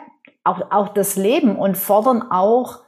auch, 0.43 0.73
auch 0.73 0.89
das 0.89 1.15
Leben 1.15 1.55
und 1.55 1.79
fordern 1.79 2.33
auch 2.33 2.81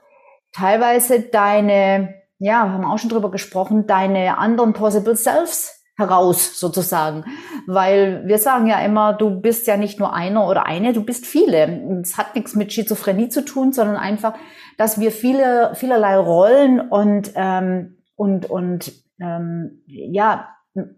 teilweise 0.51 1.21
deine, 1.21 2.13
ja, 2.41 2.65
wir 2.65 2.73
haben 2.73 2.85
auch 2.85 2.99
schon 2.99 3.11
drüber 3.11 3.31
gesprochen, 3.31 3.87
deine 3.87 4.39
anderen 4.39 4.73
Possible 4.73 5.15
Selves 5.15 5.80
heraus 6.01 6.59
sozusagen. 6.59 7.25
Weil 7.67 8.27
wir 8.27 8.39
sagen 8.39 8.67
ja 8.67 8.81
immer, 8.81 9.13
du 9.13 9.41
bist 9.41 9.69
ja 9.69 9.77
nicht 9.77 10.01
nur 10.01 10.13
einer 10.13 10.49
oder 10.49 10.67
eine, 10.67 10.93
du 10.93 11.05
bist 11.05 11.25
viele. 11.27 12.01
Es 12.03 12.19
hat 12.19 12.35
nichts 12.35 12.57
mit 12.57 12.73
Schizophrenie 12.73 13.29
zu 13.29 13.45
tun, 13.45 13.73
sondern 13.73 13.97
einfach, 13.97 14.35
dass 14.77 14.99
wir 14.99 15.13
viele, 15.13 15.73
vielerlei 15.75 16.17
Rollen 16.17 16.81
und, 16.81 17.31
ähm, 17.37 17.99
und, 18.17 18.51
und 18.51 18.93
ähm, 19.21 19.83
ja, 19.87 20.49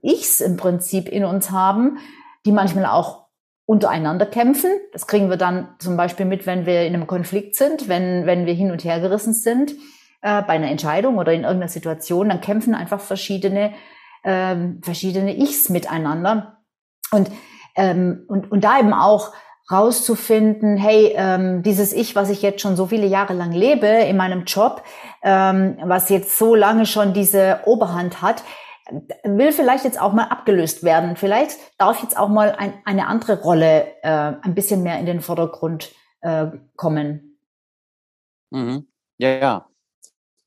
Ichs 0.03 0.40
im 0.40 0.57
Prinzip 0.57 1.09
in 1.09 1.24
uns 1.24 1.50
haben, 1.50 1.98
die 2.46 2.53
manchmal 2.53 2.86
auch 2.86 3.26
untereinander 3.64 4.26
kämpfen. 4.26 4.70
Das 4.92 5.07
kriegen 5.07 5.30
wir 5.30 5.36
dann 5.36 5.68
zum 5.78 5.96
Beispiel 5.96 6.26
mit, 6.26 6.46
wenn 6.46 6.66
wir 6.66 6.86
in 6.86 6.94
einem 6.94 7.07
Konflikt 7.07 7.57
sind, 7.57 7.88
wenn, 7.88 8.26
wenn 8.26 8.46
wir 8.46 8.55
hin 8.55 8.70
und 8.70 8.84
her 8.84 9.00
gerissen 9.00 9.32
sind 9.32 9.72
äh, 10.20 10.42
bei 10.42 10.55
einer 10.55 10.70
Entscheidung 10.70 11.18
oder 11.18 11.32
in 11.32 11.42
irgendeiner 11.42 11.68
Situation, 11.70 12.28
dann 12.28 12.40
kämpfen 12.40 12.74
einfach 12.74 13.00
verschiedene 13.00 13.72
ähm, 14.24 14.80
verschiedene 14.82 15.36
Ichs 15.36 15.68
miteinander. 15.68 16.58
Und, 17.10 17.30
ähm, 17.76 18.24
und, 18.28 18.50
und 18.50 18.64
da 18.64 18.78
eben 18.78 18.92
auch 18.92 19.32
rauszufinden, 19.70 20.76
hey, 20.76 21.14
ähm, 21.16 21.62
dieses 21.62 21.92
Ich, 21.92 22.14
was 22.16 22.30
ich 22.30 22.42
jetzt 22.42 22.60
schon 22.60 22.76
so 22.76 22.86
viele 22.86 23.06
Jahre 23.06 23.34
lang 23.34 23.52
lebe 23.52 23.86
in 23.86 24.16
meinem 24.16 24.44
Job, 24.44 24.82
ähm, 25.22 25.78
was 25.82 26.08
jetzt 26.08 26.36
so 26.38 26.54
lange 26.54 26.86
schon 26.86 27.14
diese 27.14 27.60
Oberhand 27.64 28.22
hat, 28.22 28.42
will 29.24 29.52
vielleicht 29.52 29.84
jetzt 29.84 30.00
auch 30.00 30.12
mal 30.12 30.24
abgelöst 30.24 30.82
werden. 30.82 31.16
Vielleicht 31.16 31.58
darf 31.78 32.02
jetzt 32.02 32.18
auch 32.18 32.28
mal 32.28 32.52
ein, 32.52 32.74
eine 32.84 33.06
andere 33.06 33.40
Rolle 33.40 33.86
äh, 34.02 34.34
ein 34.42 34.54
bisschen 34.54 34.82
mehr 34.82 34.98
in 34.98 35.06
den 35.06 35.20
Vordergrund 35.20 35.92
äh, 36.20 36.46
kommen. 36.76 37.38
Mhm. 38.50 38.86
Ja, 39.18 39.28
ja. 39.28 39.68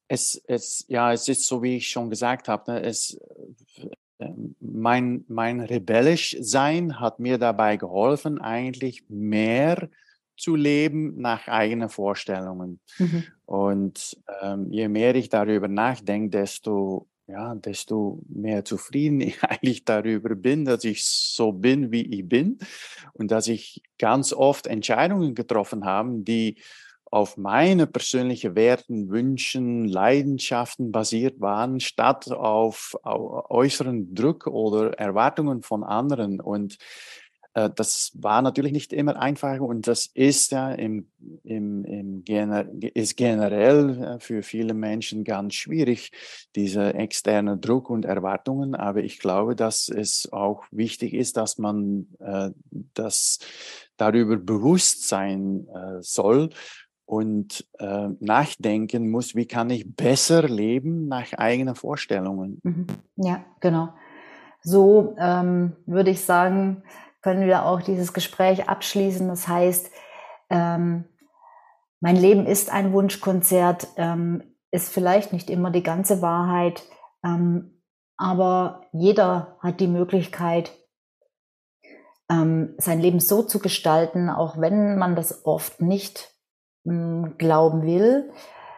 Es, 0.08 0.40
es, 0.48 0.86
ja, 0.88 1.12
es 1.14 1.28
ist 1.28 1.48
so, 1.48 1.64
wie 1.64 1.78
ich 1.78 1.90
schon 1.90 2.12
gesagt 2.12 2.48
habe, 2.48 2.74
ne, 2.74 2.84
es, 2.84 3.20
mein, 4.60 5.26
mein 5.28 5.60
rebellisch 5.60 6.38
Sein 6.40 7.00
hat 7.00 7.20
mir 7.20 7.38
dabei 7.38 7.78
geholfen, 7.78 8.40
eigentlich 8.40 9.04
mehr 9.10 9.90
zu 10.38 10.56
leben 10.56 11.20
nach 11.20 11.48
eigenen 11.48 11.90
Vorstellungen. 11.90 12.80
Mhm. 12.98 13.24
Und 13.46 14.18
ähm, 14.42 14.72
je 14.72 14.88
mehr 14.88 15.16
ich 15.16 15.30
darüber 15.30 15.68
nachdenke, 15.68 16.30
desto, 16.30 17.08
ja, 17.28 17.56
desto 17.56 18.22
mehr 18.28 18.66
zufrieden 18.66 19.22
ich 19.22 19.44
eigentlich 19.44 19.86
darüber 19.86 20.36
bin, 20.36 20.66
dass 20.66 20.84
ich 20.84 21.06
so 21.06 21.52
bin, 21.52 21.92
wie 21.92 22.06
ich 22.06 22.28
bin 22.28 22.60
und 23.14 23.32
dass 23.32 23.48
ich 23.48 23.82
ganz 23.98 24.34
oft 24.34 24.68
Entscheidungen 24.68 25.36
getroffen 25.36 25.86
habe, 25.86 26.20
die 26.20 26.58
auf 27.12 27.38
meine 27.38 27.88
persönlichen 27.88 28.56
Werten, 28.56 29.10
Wünschen, 29.10 29.88
Leidenschaften 29.88 30.92
basiert 30.92 31.40
waren, 31.40 31.80
statt 31.80 32.32
auf, 32.32 32.96
äußeren 33.04 34.14
Druck 34.16 34.48
oder 34.48 34.94
Erwartungen 34.94 35.62
von 35.62 35.84
anderen. 35.84 36.42
Und 36.42 36.78
äh, 37.56 37.70
das 37.74 38.12
war 38.16 38.42
natürlich 38.42 38.74
nicht 38.74 38.94
immer 38.94 39.16
einfach 39.20 39.60
und 39.60 39.88
das 39.88 40.08
ist 40.14 40.52
ja 40.52 40.72
im, 40.74 41.08
im, 41.44 41.86
im 41.86 42.24
gener 42.24 42.66
ist 42.94 43.16
generell 43.16 44.02
äh, 44.02 44.20
für 44.20 44.44
viele 44.44 44.74
Menschen 44.74 45.24
ganz 45.24 45.56
schwierig, 45.56 46.12
diese 46.56 46.94
externe 46.94 47.58
Druck 47.58 47.90
und 47.90 48.06
Erwartungen. 48.06 48.76
Aber 48.76 49.04
ich 49.04 49.20
glaube, 49.20 49.56
dass 49.56 49.90
es 49.90 50.32
auch 50.32 50.66
wichtig 50.72 51.14
ist, 51.14 51.38
dass 51.38 51.58
man 51.58 52.08
äh, 52.20 52.52
das 52.94 53.40
darüber 53.98 54.36
bewusst 54.36 55.08
sein 55.08 55.68
äh, 55.70 56.02
soll 56.02 56.50
und 57.06 57.66
äh, 57.80 58.10
nachdenken 58.20 59.10
muss, 59.10 59.36
wie 59.36 59.48
kann 59.48 59.70
ich 59.70 59.96
besser 59.96 60.44
leben 60.44 61.08
nach 61.08 61.34
eigenen 61.34 61.76
Vorstellungen. 61.76 62.60
Mhm. 62.64 62.88
Ja, 63.18 63.46
genau. 63.60 63.90
So 64.62 65.16
ähm, 65.20 65.76
würde 65.86 66.10
ich 66.10 66.22
sagen, 66.22 66.84
können 67.22 67.46
wir 67.46 67.66
auch 67.66 67.82
dieses 67.82 68.14
Gespräch 68.14 68.68
abschließen. 68.68 69.28
Das 69.28 69.48
heißt, 69.48 69.92
ähm, 70.50 71.06
mein 72.00 72.16
Leben 72.16 72.46
ist 72.46 72.72
ein 72.72 72.92
Wunschkonzert, 72.94 73.88
ähm, 73.98 74.44
ist 74.72 74.94
vielleicht 74.94 75.34
nicht 75.34 75.50
immer 75.50 75.72
die 75.72 75.84
ganze 75.84 76.22
Wahrheit, 76.22 76.84
ähm, 77.24 77.82
aber 78.18 78.82
jeder 78.92 79.58
hat 79.62 79.80
die 79.80 79.88
Möglichkeit, 79.88 80.72
ähm, 82.30 82.74
sein 82.78 83.00
Leben 83.00 83.20
so 83.20 83.44
zu 83.44 83.60
gestalten, 83.60 84.30
auch 84.30 84.60
wenn 84.60 84.98
man 84.98 85.16
das 85.16 85.46
oft 85.46 85.82
nicht 85.82 86.35
glauben 87.38 87.84
will. 87.84 88.32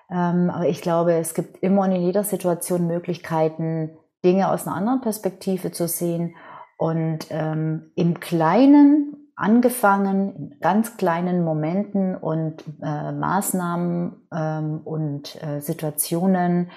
Ähm, 0.10 0.50
aber 0.50 0.68
ich 0.68 0.82
glaube, 0.82 1.14
es 1.14 1.34
gibt 1.34 1.62
immer 1.62 1.84
und 1.84 1.92
in 1.92 2.02
jeder 2.02 2.24
Situation 2.24 2.88
Möglichkeiten, 2.88 3.98
Dinge 4.24 4.50
aus 4.50 4.66
einer 4.66 4.76
anderen 4.76 5.02
Perspektive 5.02 5.72
zu 5.72 5.88
sehen 5.88 6.36
und 6.78 7.28
ähm, 7.30 7.92
im 7.96 8.20
Kleinen 8.20 9.32
angefangen, 9.36 10.36
in 10.36 10.60
ganz 10.62 10.98
kleinen 10.98 11.44
Momenten 11.44 12.16
und 12.16 12.64
äh, 12.82 13.12
Maßnahmen 13.12 14.28
ähm, 14.34 14.82
und 14.84 15.42
äh, 15.44 15.60
Situationen 15.60 16.72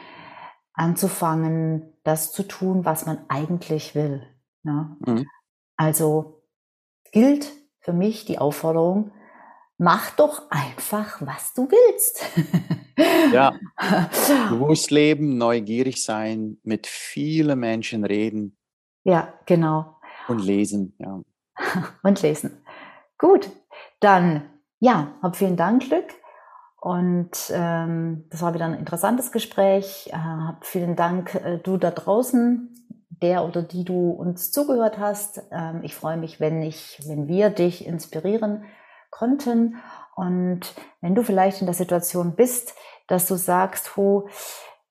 anzufangen, 0.74 1.94
das 2.04 2.32
zu 2.32 2.42
tun, 2.42 2.84
was 2.84 3.06
man 3.06 3.18
eigentlich 3.28 3.94
will. 3.94 4.22
Ja? 4.62 4.96
Mhm. 5.06 5.26
Also 5.76 6.42
gilt 7.12 7.50
für 7.80 7.94
mich 7.94 8.26
die 8.26 8.38
Aufforderung, 8.38 9.12
mach 9.80 10.10
doch 10.10 10.42
einfach, 10.50 11.22
was 11.22 11.54
du 11.54 11.66
willst. 11.68 12.22
ja, 13.32 13.54
bewusst 14.50 14.90
leben, 14.90 15.38
neugierig 15.38 16.04
sein, 16.04 16.58
mit 16.62 16.86
vielen 16.86 17.58
Menschen 17.58 18.04
reden. 18.04 18.58
Ja, 19.04 19.32
genau. 19.46 19.96
Und 20.28 20.44
lesen, 20.44 20.94
ja. 20.98 21.22
Und 22.02 22.20
lesen. 22.20 22.62
Gut, 23.18 23.50
dann, 24.00 24.42
ja, 24.80 25.14
hab 25.22 25.36
vielen 25.36 25.56
Dank, 25.56 25.84
Glück. 25.84 26.14
Und 26.78 27.50
ähm, 27.50 28.26
das 28.30 28.42
war 28.42 28.52
wieder 28.52 28.66
ein 28.66 28.74
interessantes 28.74 29.32
Gespräch. 29.32 30.10
Äh, 30.12 30.16
hab 30.16 30.66
vielen 30.66 30.94
Dank, 30.94 31.34
äh, 31.34 31.58
du 31.58 31.78
da 31.78 31.90
draußen, 31.90 32.68
der 33.22 33.46
oder 33.46 33.62
die 33.62 33.84
du 33.84 34.10
uns 34.10 34.50
zugehört 34.50 34.98
hast. 34.98 35.42
Ähm, 35.50 35.80
ich 35.82 35.94
freue 35.94 36.18
mich, 36.18 36.38
wenn 36.38 36.60
ich, 36.60 37.00
wenn 37.06 37.28
wir 37.28 37.48
dich 37.48 37.86
inspirieren 37.86 38.64
konnten. 39.11 39.76
Und 40.16 40.74
wenn 41.00 41.14
du 41.14 41.22
vielleicht 41.22 41.61
in 41.61 41.66
der 41.66 41.74
Situation 41.74 42.34
bist, 42.34 42.74
dass 43.06 43.26
du 43.26 43.36
sagst, 43.36 43.96
oh, 43.96 44.28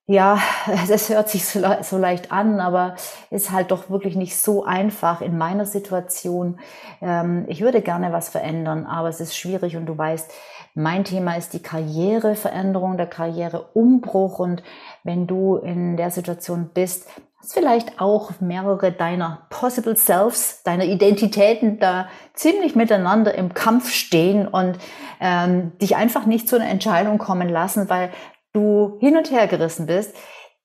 ja, 0.09 0.39
das 0.87 1.09
hört 1.09 1.29
sich 1.29 1.45
so, 1.45 1.61
so, 1.81 1.97
leicht 1.97 2.31
an, 2.31 2.59
aber 2.59 2.95
ist 3.29 3.51
halt 3.51 3.71
doch 3.71 3.89
wirklich 3.89 4.15
nicht 4.15 4.37
so 4.37 4.65
einfach 4.65 5.21
in 5.21 5.37
meiner 5.37 5.65
Situation. 5.65 6.59
Ähm, 6.99 7.45
ich 7.47 7.61
würde 7.61 7.81
gerne 7.81 8.11
was 8.11 8.29
verändern, 8.29 8.87
aber 8.87 9.09
es 9.09 9.21
ist 9.21 9.37
schwierig 9.37 9.77
und 9.77 9.85
du 9.85 9.97
weißt, 9.97 10.31
mein 10.73 11.03
Thema 11.03 11.35
ist 11.35 11.53
die 11.53 11.61
Karriereveränderung, 11.61 12.97
der 12.97 13.07
Karriereumbruch 13.07 14.39
und 14.39 14.63
wenn 15.03 15.27
du 15.27 15.57
in 15.57 15.95
der 15.95 16.09
Situation 16.09 16.71
bist, 16.73 17.07
dass 17.41 17.53
vielleicht 17.53 18.01
auch 18.01 18.31
mehrere 18.41 18.91
deiner 18.91 19.47
Possible 19.49 19.95
Selves, 19.95 20.61
deiner 20.63 20.85
Identitäten 20.85 21.79
da 21.79 22.09
ziemlich 22.33 22.75
miteinander 22.75 23.33
im 23.35 23.53
Kampf 23.53 23.91
stehen 23.91 24.47
und 24.47 24.77
ähm, 25.21 25.77
dich 25.79 25.95
einfach 25.95 26.25
nicht 26.25 26.49
zu 26.49 26.57
einer 26.57 26.69
Entscheidung 26.69 27.17
kommen 27.17 27.49
lassen, 27.49 27.89
weil 27.89 28.11
du 28.53 28.97
hin 28.99 29.15
und 29.15 29.31
her 29.31 29.47
gerissen 29.47 29.85
bist, 29.85 30.15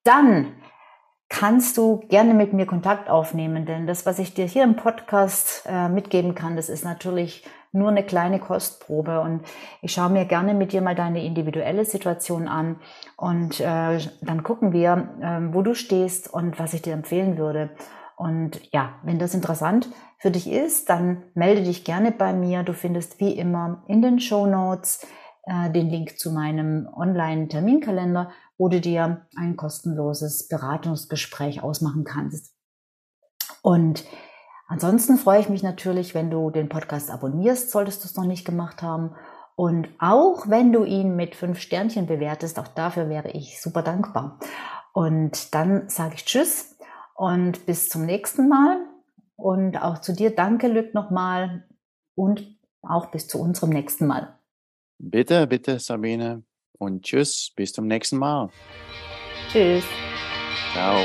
dann 0.03 0.53
kannst 1.29 1.77
du 1.77 2.01
gerne 2.09 2.35
mit 2.35 2.53
mir 2.53 2.67
Kontakt 2.67 3.09
aufnehmen, 3.09 3.67
denn 3.67 3.87
das, 3.87 4.07
was 4.07 4.19
ich 4.19 4.35
dir 4.35 4.47
hier 4.47 4.65
im 4.65 4.77
Podcast 4.77 5.65
äh, 5.67 5.89
mitgeben 5.89 6.35
kann, 6.35 6.57
das 6.57 6.69
ist 6.69 6.85
natürlich 6.85 7.45
nur 7.75 7.89
eine 7.89 8.05
kleine 8.05 8.39
Kostprobe 8.39 9.21
und 9.21 9.43
ich 9.83 9.93
schaue 9.93 10.11
mir 10.11 10.25
gerne 10.25 10.55
mit 10.55 10.73
dir 10.73 10.81
mal 10.81 10.95
deine 10.95 11.25
individuelle 11.25 11.85
Situation 11.85 12.49
an 12.49 12.77
und 13.17 13.61
äh, 13.61 13.99
dann 14.23 14.43
gucken 14.43 14.73
wir, 14.73 15.09
äh, 15.21 15.55
wo 15.55 15.63
du 15.63 15.75
stehst 15.75 16.33
und 16.33 16.59
was 16.59 16.73
ich 16.73 16.83
dir 16.83 16.95
empfehlen 16.95 17.37
würde. 17.37 17.71
Und 18.17 18.61
ja, 18.73 18.95
wenn 19.03 19.19
das 19.19 19.35
interessant 19.35 19.89
für 20.19 20.31
dich 20.31 20.51
ist, 20.51 20.89
dann 20.89 21.25
melde 21.35 21.65
dich 21.65 21.85
gerne 21.85 22.13
bei 22.13 22.33
mir. 22.33 22.63
Du 22.63 22.73
findest 22.73 23.19
wie 23.19 23.33
immer 23.33 23.83
in 23.89 24.03
den 24.03 24.21
Show 24.21 24.47
Notes 24.47 25.05
äh, 25.47 25.71
den 25.71 25.91
Link 25.91 26.19
zu 26.19 26.31
meinem 26.31 26.89
Online-Terminkalender, 26.95 28.31
wo 28.57 28.69
du 28.69 28.81
dir 28.81 29.27
ein 29.37 29.57
kostenloses 29.57 30.47
Beratungsgespräch 30.47 31.63
ausmachen 31.63 32.05
kannst. 32.05 32.55
Und 33.63 34.05
ansonsten 34.75 35.19
freue 35.19 35.39
ich 35.39 35.49
mich 35.49 35.63
natürlich, 35.63 36.17
wenn 36.17 36.31
du 36.33 36.51
den 36.51 36.69
Podcast 36.69 37.09
abonnierst, 37.09 37.71
solltest 37.71 38.03
du 38.03 38.09
es 38.09 38.17
noch 38.17 38.25
nicht 38.25 38.45
gemacht 38.45 38.83
haben. 38.83 39.15
Und 39.55 39.89
auch 40.01 40.49
wenn 40.49 40.73
du 40.73 40.85
ihn 40.85 41.15
mit 41.15 41.37
fünf 41.37 41.61
Sternchen 41.61 42.07
bewertest, 42.07 42.59
auch 42.59 42.67
dafür 42.67 43.09
wäre 43.09 43.31
ich 43.31 43.63
super 43.63 43.83
dankbar. 43.83 44.41
Und 44.93 45.55
dann 45.55 45.89
sage 45.89 46.17
ich 46.17 46.25
Tschüss 46.25 46.77
und 47.15 47.67
bis 47.67 47.89
zum 47.89 48.05
nächsten 48.05 48.49
Mal. 48.49 48.85
Und 49.37 49.81
auch 49.81 50.01
zu 50.01 50.13
dir 50.13 50.35
danke, 50.35 50.67
Lück, 50.67 50.93
nochmal 50.93 51.69
und 52.17 52.59
auch 52.83 53.07
bis 53.07 53.29
zu 53.29 53.41
unserem 53.41 53.71
nächsten 53.71 54.09
Mal. 54.09 54.37
Bitte, 54.99 55.47
bitte, 55.47 55.79
Sabine. 55.79 56.43
Und 56.79 57.05
tschüss, 57.05 57.53
bis 57.55 57.73
zum 57.73 57.87
nächsten 57.87 58.19
Mal. 58.19 58.51
Tschüss. 59.53 59.85
Ciao. 60.73 61.05